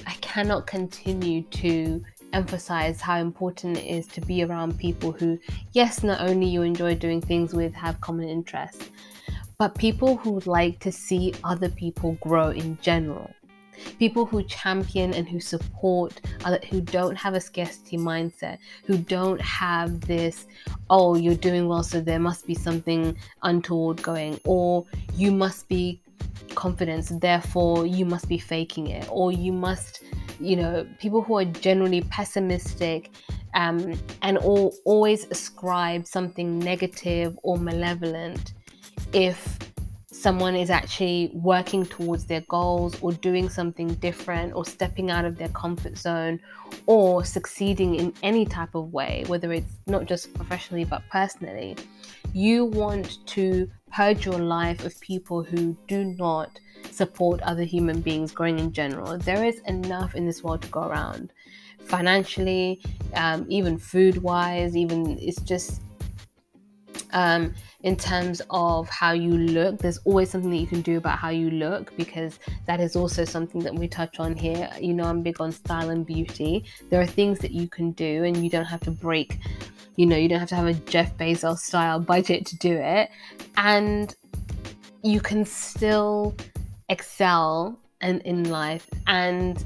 I 0.07 0.13
cannot 0.21 0.65
continue 0.65 1.43
to 1.43 2.03
emphasize 2.33 3.01
how 3.01 3.19
important 3.19 3.77
it 3.77 3.85
is 3.85 4.07
to 4.07 4.21
be 4.21 4.43
around 4.43 4.79
people 4.79 5.11
who, 5.11 5.37
yes, 5.73 6.01
not 6.01 6.21
only 6.21 6.47
you 6.47 6.61
enjoy 6.61 6.95
doing 6.95 7.21
things 7.21 7.53
with, 7.53 7.73
have 7.73 7.99
common 8.01 8.27
interests, 8.27 8.89
but 9.57 9.75
people 9.75 10.15
who 10.15 10.39
like 10.45 10.79
to 10.79 10.91
see 10.91 11.33
other 11.43 11.69
people 11.69 12.17
grow 12.21 12.49
in 12.49 12.77
general. 12.81 13.29
People 13.99 14.25
who 14.25 14.43
champion 14.43 15.13
and 15.13 15.27
who 15.27 15.39
support, 15.39 16.21
who 16.69 16.81
don't 16.81 17.15
have 17.15 17.33
a 17.33 17.41
scarcity 17.41 17.97
mindset, 17.97 18.57
who 18.85 18.97
don't 18.97 19.41
have 19.41 20.01
this, 20.01 20.47
oh, 20.89 21.15
you're 21.15 21.35
doing 21.35 21.67
well, 21.67 21.83
so 21.83 22.01
there 22.01 22.19
must 22.19 22.47
be 22.47 22.55
something 22.55 23.17
untoward 23.43 24.01
going, 24.01 24.39
or 24.45 24.85
you 25.13 25.31
must 25.31 25.67
be 25.67 26.01
confident, 26.55 27.19
therefore 27.21 27.85
you 27.85 28.05
must 28.05 28.27
be 28.27 28.37
faking 28.37 28.87
it, 28.87 29.07
or 29.09 29.31
you 29.31 29.51
must, 29.51 30.03
you 30.39 30.55
know, 30.55 30.85
people 30.99 31.21
who 31.21 31.37
are 31.37 31.45
generally 31.45 32.01
pessimistic 32.01 33.11
um, 33.53 33.99
and 34.21 34.37
all, 34.37 34.75
always 34.85 35.25
ascribe 35.31 36.05
something 36.05 36.59
negative 36.59 37.37
or 37.43 37.57
malevolent 37.57 38.53
if 39.13 39.57
someone 40.21 40.55
is 40.55 40.69
actually 40.69 41.31
working 41.33 41.83
towards 41.83 42.25
their 42.25 42.41
goals 42.41 42.95
or 43.01 43.11
doing 43.11 43.49
something 43.49 43.87
different 43.95 44.53
or 44.53 44.63
stepping 44.63 45.09
out 45.09 45.25
of 45.25 45.35
their 45.35 45.49
comfort 45.49 45.97
zone 45.97 46.39
or 46.85 47.25
succeeding 47.25 47.95
in 47.95 48.13
any 48.21 48.45
type 48.45 48.75
of 48.75 48.93
way, 48.93 49.23
whether 49.25 49.51
it's 49.51 49.73
not 49.87 50.05
just 50.05 50.31
professionally 50.35 50.83
but 50.83 51.01
personally, 51.09 51.75
you 52.33 52.65
want 52.65 53.25
to 53.25 53.67
purge 53.91 54.23
your 54.23 54.37
life 54.37 54.85
of 54.85 54.97
people 55.01 55.41
who 55.41 55.75
do 55.87 56.05
not 56.19 56.59
support 56.91 57.41
other 57.41 57.63
human 57.63 57.99
beings 57.99 58.31
growing 58.31 58.59
in 58.59 58.71
general. 58.71 59.17
There 59.17 59.43
is 59.43 59.59
enough 59.61 60.13
in 60.13 60.27
this 60.27 60.43
world 60.43 60.61
to 60.61 60.67
go 60.67 60.83
around 60.83 61.33
financially, 61.79 62.79
um, 63.15 63.47
even 63.49 63.79
food 63.79 64.21
wise, 64.21 64.77
even 64.77 65.17
it's 65.19 65.41
just 65.41 65.81
um, 67.11 67.55
in 67.83 67.95
terms 67.95 68.41
of 68.49 68.87
how 68.89 69.11
you 69.11 69.37
look. 69.37 69.79
There's 69.79 69.97
always 69.99 70.29
something 70.29 70.51
that 70.51 70.57
you 70.57 70.67
can 70.67 70.81
do 70.81 70.97
about 70.97 71.17
how 71.17 71.29
you 71.29 71.49
look 71.51 71.95
because 71.97 72.39
that 72.67 72.79
is 72.79 72.95
also 72.95 73.25
something 73.25 73.61
that 73.61 73.73
we 73.73 73.87
touch 73.87 74.19
on 74.19 74.35
here. 74.35 74.69
You 74.79 74.93
know, 74.93 75.05
I'm 75.05 75.21
big 75.21 75.41
on 75.41 75.51
style 75.51 75.89
and 75.89 76.05
beauty. 76.05 76.65
There 76.89 77.01
are 77.01 77.05
things 77.05 77.39
that 77.39 77.51
you 77.51 77.67
can 77.67 77.91
do, 77.91 78.23
and 78.23 78.37
you 78.37 78.49
don't 78.49 78.65
have 78.65 78.81
to 78.81 78.91
break, 78.91 79.39
you 79.95 80.05
know, 80.05 80.15
you 80.15 80.29
don't 80.29 80.39
have 80.39 80.49
to 80.49 80.55
have 80.55 80.67
a 80.67 80.73
Jeff 80.73 81.17
Bezos 81.17 81.59
style 81.59 81.99
budget 81.99 82.45
to 82.47 82.57
do 82.57 82.73
it. 82.73 83.09
And 83.57 84.15
you 85.03 85.19
can 85.19 85.45
still 85.45 86.35
excel 86.89 87.79
and 88.01 88.21
in 88.21 88.49
life 88.49 88.87
and 89.07 89.63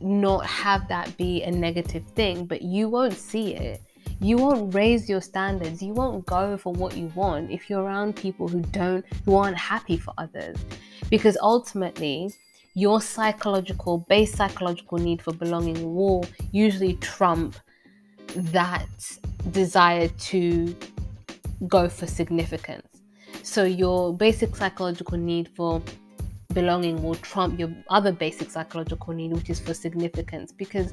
not 0.00 0.44
have 0.46 0.86
that 0.88 1.16
be 1.16 1.42
a 1.42 1.50
negative 1.50 2.04
thing, 2.14 2.44
but 2.44 2.62
you 2.62 2.88
won't 2.88 3.14
see 3.14 3.54
it 3.54 3.80
you 4.22 4.36
won't 4.36 4.72
raise 4.72 5.08
your 5.08 5.20
standards. 5.20 5.82
You 5.82 5.92
won't 5.92 6.24
go 6.26 6.56
for 6.56 6.72
what 6.72 6.96
you 6.96 7.06
want 7.14 7.50
if 7.50 7.68
you're 7.68 7.82
around 7.82 8.14
people 8.14 8.46
who 8.46 8.60
don't 8.60 9.04
who 9.24 9.34
aren't 9.36 9.56
happy 9.56 9.96
for 9.98 10.14
others. 10.16 10.56
Because 11.10 11.36
ultimately 11.42 12.32
your 12.74 13.00
psychological 13.00 13.98
base 14.08 14.32
psychological 14.32 14.98
need 14.98 15.20
for 15.20 15.34
belonging 15.34 15.94
will 15.94 16.24
usually 16.52 16.94
trump 16.94 17.56
that 18.36 18.88
desire 19.50 20.08
to 20.08 20.74
go 21.66 21.88
for 21.88 22.06
significance. 22.06 22.86
So 23.42 23.64
your 23.64 24.14
basic 24.16 24.54
psychological 24.54 25.18
need 25.18 25.48
for 25.48 25.82
belonging 26.54 27.02
will 27.02 27.16
trump 27.16 27.58
your 27.58 27.74
other 27.88 28.12
basic 28.12 28.50
psychological 28.50 29.12
need 29.12 29.32
which 29.32 29.50
is 29.50 29.58
for 29.58 29.74
significance. 29.74 30.52
Because 30.52 30.92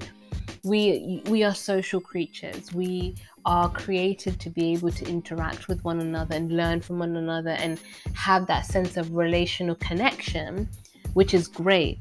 we 0.64 1.22
we 1.28 1.44
are 1.44 1.54
social 1.54 2.02
creatures. 2.02 2.74
We 2.74 3.16
are 3.46 3.70
created 3.70 4.40
to 4.42 4.50
be 4.50 4.74
able 4.74 4.92
to 4.92 5.06
interact 5.06 5.68
with 5.68 5.84
one 5.84 6.00
another 6.00 6.36
and 6.36 6.52
learn 6.52 6.82
from 6.82 7.00
one 7.00 7.16
another 7.16 7.52
and 7.52 7.80
have 8.14 8.48
that 8.48 8.66
sense 8.66 8.98
of 8.98 9.16
relational 9.16 9.76
connection 9.76 10.68
which 11.14 11.34
is 11.34 11.48
great. 11.48 12.00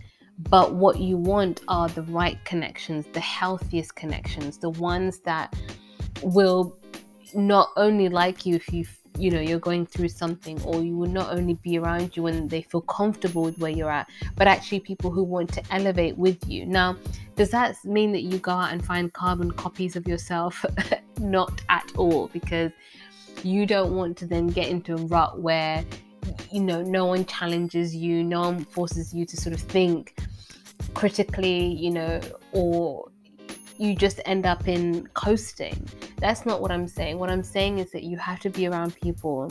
But 0.50 0.74
what 0.74 1.00
you 1.00 1.16
want 1.16 1.62
are 1.68 1.88
the 1.88 2.02
right 2.02 2.42
connections 2.44 3.06
the 3.12 3.20
healthiest 3.20 3.94
connections 3.94 4.58
the 4.58 4.70
ones 4.70 5.20
that 5.20 5.54
will 6.22 6.78
not 7.34 7.70
only 7.76 8.08
like 8.08 8.46
you 8.46 8.56
if 8.56 8.72
you 8.72 8.84
you 9.18 9.30
know 9.30 9.40
you're 9.40 9.58
going 9.58 9.84
through 9.84 10.08
something 10.08 10.60
or 10.62 10.82
you 10.82 10.96
will 10.96 11.08
not 11.08 11.32
only 11.34 11.54
be 11.54 11.76
around 11.78 12.16
you 12.16 12.22
when 12.22 12.46
they 12.48 12.62
feel 12.62 12.80
comfortable 12.82 13.42
with 13.42 13.58
where 13.58 13.70
you're 13.70 13.90
at 13.90 14.08
but 14.36 14.46
actually 14.46 14.78
people 14.78 15.10
who 15.10 15.24
want 15.24 15.52
to 15.52 15.62
elevate 15.70 16.16
with 16.16 16.38
you. 16.48 16.64
Now 16.64 16.96
does 17.38 17.50
that 17.50 17.82
mean 17.84 18.12
that 18.12 18.22
you 18.22 18.38
go 18.38 18.50
out 18.50 18.72
and 18.72 18.84
find 18.84 19.12
carbon 19.14 19.50
copies 19.52 19.96
of 19.96 20.06
yourself 20.06 20.64
not 21.18 21.62
at 21.70 21.90
all 21.96 22.28
because 22.28 22.70
you 23.42 23.64
don't 23.64 23.96
want 23.96 24.16
to 24.18 24.26
then 24.26 24.48
get 24.48 24.68
into 24.68 24.94
a 24.94 25.06
rut 25.06 25.40
where 25.40 25.84
you 26.50 26.60
know 26.60 26.82
no 26.82 27.06
one 27.06 27.24
challenges 27.24 27.94
you 27.94 28.22
no 28.22 28.40
one 28.40 28.64
forces 28.64 29.14
you 29.14 29.24
to 29.24 29.36
sort 29.36 29.54
of 29.54 29.60
think 29.60 30.18
critically 30.94 31.72
you 31.74 31.90
know 31.90 32.20
or 32.52 33.08
you 33.78 33.94
just 33.94 34.20
end 34.26 34.44
up 34.44 34.66
in 34.66 35.06
coasting. 35.14 35.86
That's 36.18 36.44
not 36.44 36.60
what 36.60 36.70
I'm 36.70 36.88
saying. 36.88 37.18
What 37.18 37.30
I'm 37.30 37.44
saying 37.44 37.78
is 37.78 37.92
that 37.92 38.02
you 38.02 38.16
have 38.18 38.40
to 38.40 38.50
be 38.50 38.66
around 38.66 38.96
people 39.00 39.50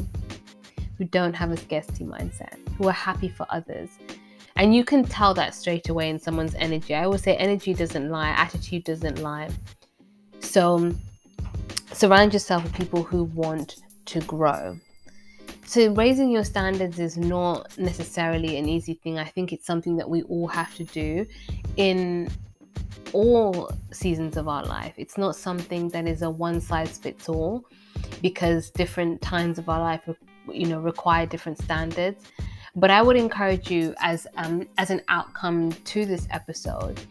who 0.97 1.06
don't 1.06 1.34
have 1.34 1.52
a 1.52 1.58
scarcity 1.58 2.04
mindset, 2.04 2.56
who 2.78 2.88
are 2.88 2.93
happy 2.93 3.30
for 3.30 3.47
others. 3.50 3.89
And 4.58 4.76
you 4.76 4.84
can 4.84 5.04
tell 5.04 5.34
that 5.36 5.54
straight 5.54 5.88
away 5.89 6.10
in 6.10 6.20
someone's 6.20 6.56
energy. 6.56 6.96
I 6.96 7.04
always 7.04 7.22
say 7.22 7.36
energy 7.38 7.74
doesn't 7.74 8.10
lie, 8.10 8.30
attitude 8.30 8.84
doesn't 8.84 9.20
lie. 9.20 9.50
So 10.39 10.93
surround 11.93 12.34
yourself 12.34 12.63
with 12.63 12.74
people 12.74 13.04
who 13.04 13.26
want 13.26 13.78
to 14.06 14.20
grow. 14.22 14.80
So, 15.65 15.93
raising 15.93 16.32
your 16.32 16.46
standards 16.46 16.98
is 16.98 17.17
not 17.17 17.78
necessarily 17.78 18.58
an 18.58 18.70
easy 18.70 18.93
thing. 18.93 19.20
I 19.20 19.26
think 19.26 19.52
it's 19.52 19.65
something 19.65 19.98
that 19.98 20.10
we 20.10 20.24
all 20.24 20.48
have 20.48 20.74
to 20.76 20.86
do 20.86 21.26
in 21.76 22.30
all 23.12 23.70
seasons 23.91 24.38
of 24.38 24.48
our 24.48 24.63
life. 24.65 24.93
It's 24.98 25.17
not 25.17 25.36
something 25.36 25.89
that 25.89 26.08
is 26.08 26.22
a 26.22 26.30
one 26.30 26.62
size 26.62 26.98
fits 26.98 27.28
all 27.28 27.65
because 28.22 28.70
different 28.72 29.22
times 29.22 29.60
of 29.60 29.67
our 29.67 29.80
life 29.80 30.08
you 30.50 30.67
know 30.67 30.80
require 30.80 31.26
different 31.26 31.58
standards. 31.62 32.24
But 32.78 32.92
I 32.92 33.02
would 33.02 33.16
encourage 33.16 33.72
you 33.72 33.96
as 34.00 34.28
um, 34.38 34.68
as 34.78 34.92
an 34.92 35.02
outcome 35.10 35.72
to 35.72 36.06
this 36.06 36.28
episode, 36.30 37.02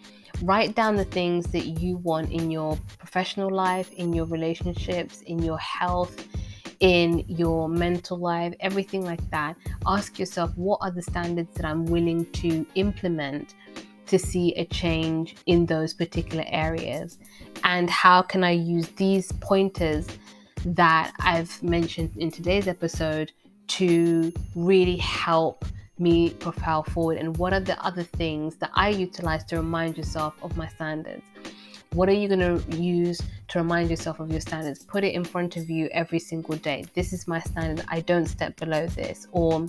write 0.42 0.76
down 0.76 0.94
the 0.94 1.04
things 1.04 1.46
that 1.48 1.66
you 1.80 1.96
want 1.96 2.30
in 2.30 2.52
your 2.52 2.78
professional 2.98 3.50
life, 3.50 3.92
in 3.92 4.12
your 4.12 4.26
relationships, 4.26 5.22
in 5.22 5.42
your 5.42 5.58
health, 5.58 6.24
in 6.78 7.24
your 7.26 7.68
mental 7.68 8.16
life, 8.16 8.54
everything 8.60 9.04
like 9.04 9.28
that. 9.30 9.56
Ask 9.84 10.20
yourself 10.20 10.56
what 10.56 10.78
are 10.82 10.92
the 10.92 11.02
standards 11.02 11.52
that 11.56 11.66
I'm 11.66 11.84
willing 11.86 12.26
to 12.26 12.64
implement 12.76 13.56
to 14.06 14.20
see 14.20 14.54
a 14.54 14.66
change 14.66 15.34
in 15.46 15.66
those 15.66 15.92
particular 15.94 16.44
areas? 16.46 17.18
And 17.64 17.90
how 17.90 18.22
can 18.22 18.44
I 18.44 18.52
use 18.52 18.86
these 18.90 19.32
pointers 19.32 20.06
that 20.64 21.12
I've 21.18 21.60
mentioned 21.60 22.12
in 22.16 22.30
today's 22.30 22.68
episode 22.68 23.32
to 23.68 24.32
really 24.54 24.96
help 24.96 25.64
me 25.98 26.30
propel 26.30 26.82
forward? 26.82 27.18
And 27.18 27.36
what 27.36 27.52
are 27.52 27.60
the 27.60 27.82
other 27.84 28.02
things 28.02 28.56
that 28.56 28.70
I 28.74 28.90
utilize 28.90 29.44
to 29.44 29.56
remind 29.56 29.96
yourself 29.96 30.34
of 30.42 30.56
my 30.56 30.68
standards? 30.68 31.22
What 31.92 32.08
are 32.08 32.12
you 32.12 32.28
going 32.28 32.40
to 32.40 32.76
use 32.76 33.20
to 33.48 33.58
remind 33.58 33.90
yourself 33.90 34.20
of 34.20 34.30
your 34.30 34.40
standards? 34.40 34.84
Put 34.84 35.04
it 35.04 35.14
in 35.14 35.24
front 35.24 35.56
of 35.56 35.70
you 35.70 35.88
every 35.92 36.18
single 36.18 36.56
day. 36.56 36.84
This 36.94 37.12
is 37.12 37.26
my 37.26 37.40
standard. 37.40 37.84
I 37.88 38.00
don't 38.00 38.26
step 38.26 38.56
below 38.56 38.86
this, 38.88 39.26
or 39.32 39.66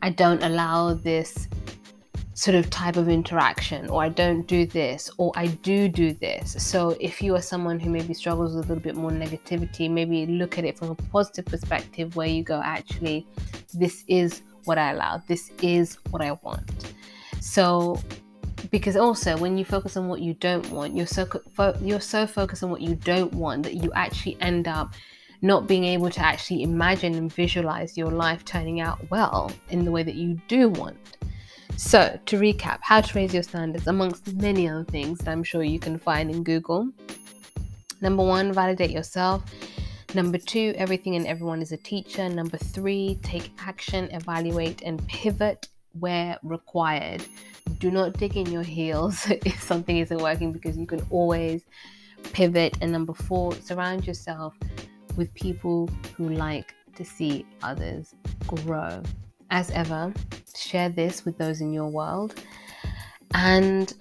I 0.00 0.10
don't 0.10 0.42
allow 0.42 0.94
this 0.94 1.48
sort 2.34 2.54
of 2.54 2.70
type 2.70 2.96
of 2.96 3.08
interaction 3.08 3.88
or 3.88 4.02
I 4.02 4.08
don't 4.08 4.46
do 4.46 4.64
this 4.64 5.10
or 5.18 5.32
I 5.34 5.48
do 5.48 5.88
do 5.88 6.12
this. 6.12 6.56
So 6.58 6.96
if 7.00 7.20
you 7.20 7.34
are 7.34 7.42
someone 7.42 7.80
who 7.80 7.90
maybe 7.90 8.14
struggles 8.14 8.54
with 8.54 8.66
a 8.66 8.68
little 8.68 8.82
bit 8.82 8.96
more 8.96 9.10
negativity, 9.10 9.90
maybe 9.90 10.26
look 10.26 10.56
at 10.56 10.64
it 10.64 10.78
from 10.78 10.90
a 10.90 10.94
positive 10.94 11.46
perspective 11.46 12.16
where 12.16 12.28
you 12.28 12.42
go, 12.42 12.60
actually, 12.64 13.26
this 13.74 14.04
is 14.06 14.42
what 14.64 14.78
I 14.78 14.92
allow, 14.92 15.22
this 15.26 15.50
is 15.60 15.98
what 16.10 16.22
I 16.22 16.32
want. 16.42 16.92
So 17.40 18.00
because 18.70 18.96
also 18.96 19.36
when 19.38 19.56
you 19.58 19.64
focus 19.64 19.96
on 19.96 20.08
what 20.08 20.20
you 20.20 20.34
don't 20.34 20.68
want, 20.70 20.94
you're 20.94 21.06
so 21.06 21.26
fo- 21.26 21.76
you're 21.80 22.00
so 22.00 22.26
focused 22.26 22.62
on 22.62 22.70
what 22.70 22.80
you 22.80 22.94
don't 22.94 23.32
want 23.32 23.62
that 23.64 23.74
you 23.74 23.90
actually 23.94 24.36
end 24.40 24.68
up 24.68 24.94
not 25.42 25.66
being 25.66 25.84
able 25.84 26.10
to 26.10 26.20
actually 26.20 26.62
imagine 26.62 27.14
and 27.14 27.32
visualize 27.32 27.96
your 27.96 28.10
life 28.10 28.44
turning 28.44 28.80
out 28.80 28.98
well 29.10 29.50
in 29.70 29.84
the 29.84 29.90
way 29.90 30.02
that 30.02 30.14
you 30.14 30.38
do 30.48 30.68
want. 30.68 31.16
So, 31.80 32.20
to 32.26 32.36
recap, 32.36 32.80
how 32.82 33.00
to 33.00 33.18
raise 33.18 33.32
your 33.32 33.42
standards, 33.42 33.86
amongst 33.86 34.34
many 34.34 34.68
other 34.68 34.84
things 34.84 35.18
that 35.20 35.28
I'm 35.28 35.42
sure 35.42 35.62
you 35.62 35.78
can 35.80 35.98
find 35.98 36.30
in 36.30 36.44
Google. 36.44 36.90
Number 38.02 38.22
one, 38.22 38.52
validate 38.52 38.90
yourself. 38.90 39.42
Number 40.14 40.36
two, 40.36 40.74
everything 40.76 41.16
and 41.16 41.26
everyone 41.26 41.62
is 41.62 41.72
a 41.72 41.78
teacher. 41.78 42.28
Number 42.28 42.58
three, 42.58 43.18
take 43.22 43.50
action, 43.58 44.10
evaluate, 44.12 44.82
and 44.82 45.04
pivot 45.08 45.68
where 45.98 46.38
required. 46.42 47.24
Do 47.78 47.90
not 47.90 48.12
dig 48.18 48.36
in 48.36 48.52
your 48.52 48.62
heels 48.62 49.26
if 49.30 49.62
something 49.62 49.96
isn't 49.96 50.20
working 50.20 50.52
because 50.52 50.76
you 50.76 50.86
can 50.86 51.04
always 51.08 51.62
pivot. 52.34 52.76
And 52.82 52.92
number 52.92 53.14
four, 53.14 53.54
surround 53.54 54.06
yourself 54.06 54.54
with 55.16 55.32
people 55.32 55.88
who 56.14 56.28
like 56.28 56.74
to 56.96 57.06
see 57.06 57.46
others 57.62 58.14
grow. 58.46 59.02
As 59.50 59.70
ever, 59.72 60.12
share 60.56 60.88
this 60.88 61.24
with 61.24 61.36
those 61.36 61.60
in 61.60 61.72
your 61.72 61.88
world 61.88 62.34
and 63.34 63.92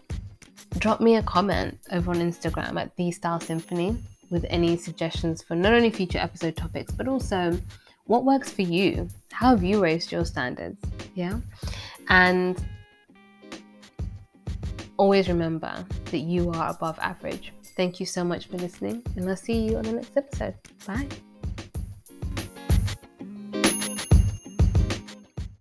drop 0.77 1.01
me 1.01 1.15
a 1.15 1.23
comment 1.23 1.77
over 1.91 2.11
on 2.11 2.17
Instagram 2.17 2.79
at 2.79 2.95
the 2.95 3.11
Style 3.11 3.39
Symphony 3.39 3.97
with 4.29 4.45
any 4.49 4.77
suggestions 4.77 5.41
for 5.41 5.55
not 5.55 5.73
only 5.73 5.89
future 5.89 6.19
episode 6.19 6.55
topics 6.55 6.91
but 6.91 7.07
also 7.07 7.59
what 8.05 8.25
works 8.25 8.51
for 8.51 8.63
you. 8.63 9.07
How 9.31 9.49
have 9.49 9.63
you 9.63 9.81
raised 9.81 10.11
your 10.11 10.25
standards? 10.25 10.83
Yeah. 11.15 11.39
And 12.09 12.63
always 14.97 15.27
remember 15.29 15.85
that 16.05 16.19
you 16.19 16.51
are 16.51 16.71
above 16.71 16.99
average. 16.99 17.53
Thank 17.75 17.99
you 17.99 18.05
so 18.05 18.23
much 18.23 18.47
for 18.47 18.57
listening, 18.57 19.03
and 19.15 19.29
I'll 19.29 19.37
see 19.37 19.59
you 19.59 19.77
on 19.77 19.83
the 19.83 19.93
next 19.93 20.17
episode. 20.17 20.55
Bye. 20.85 21.07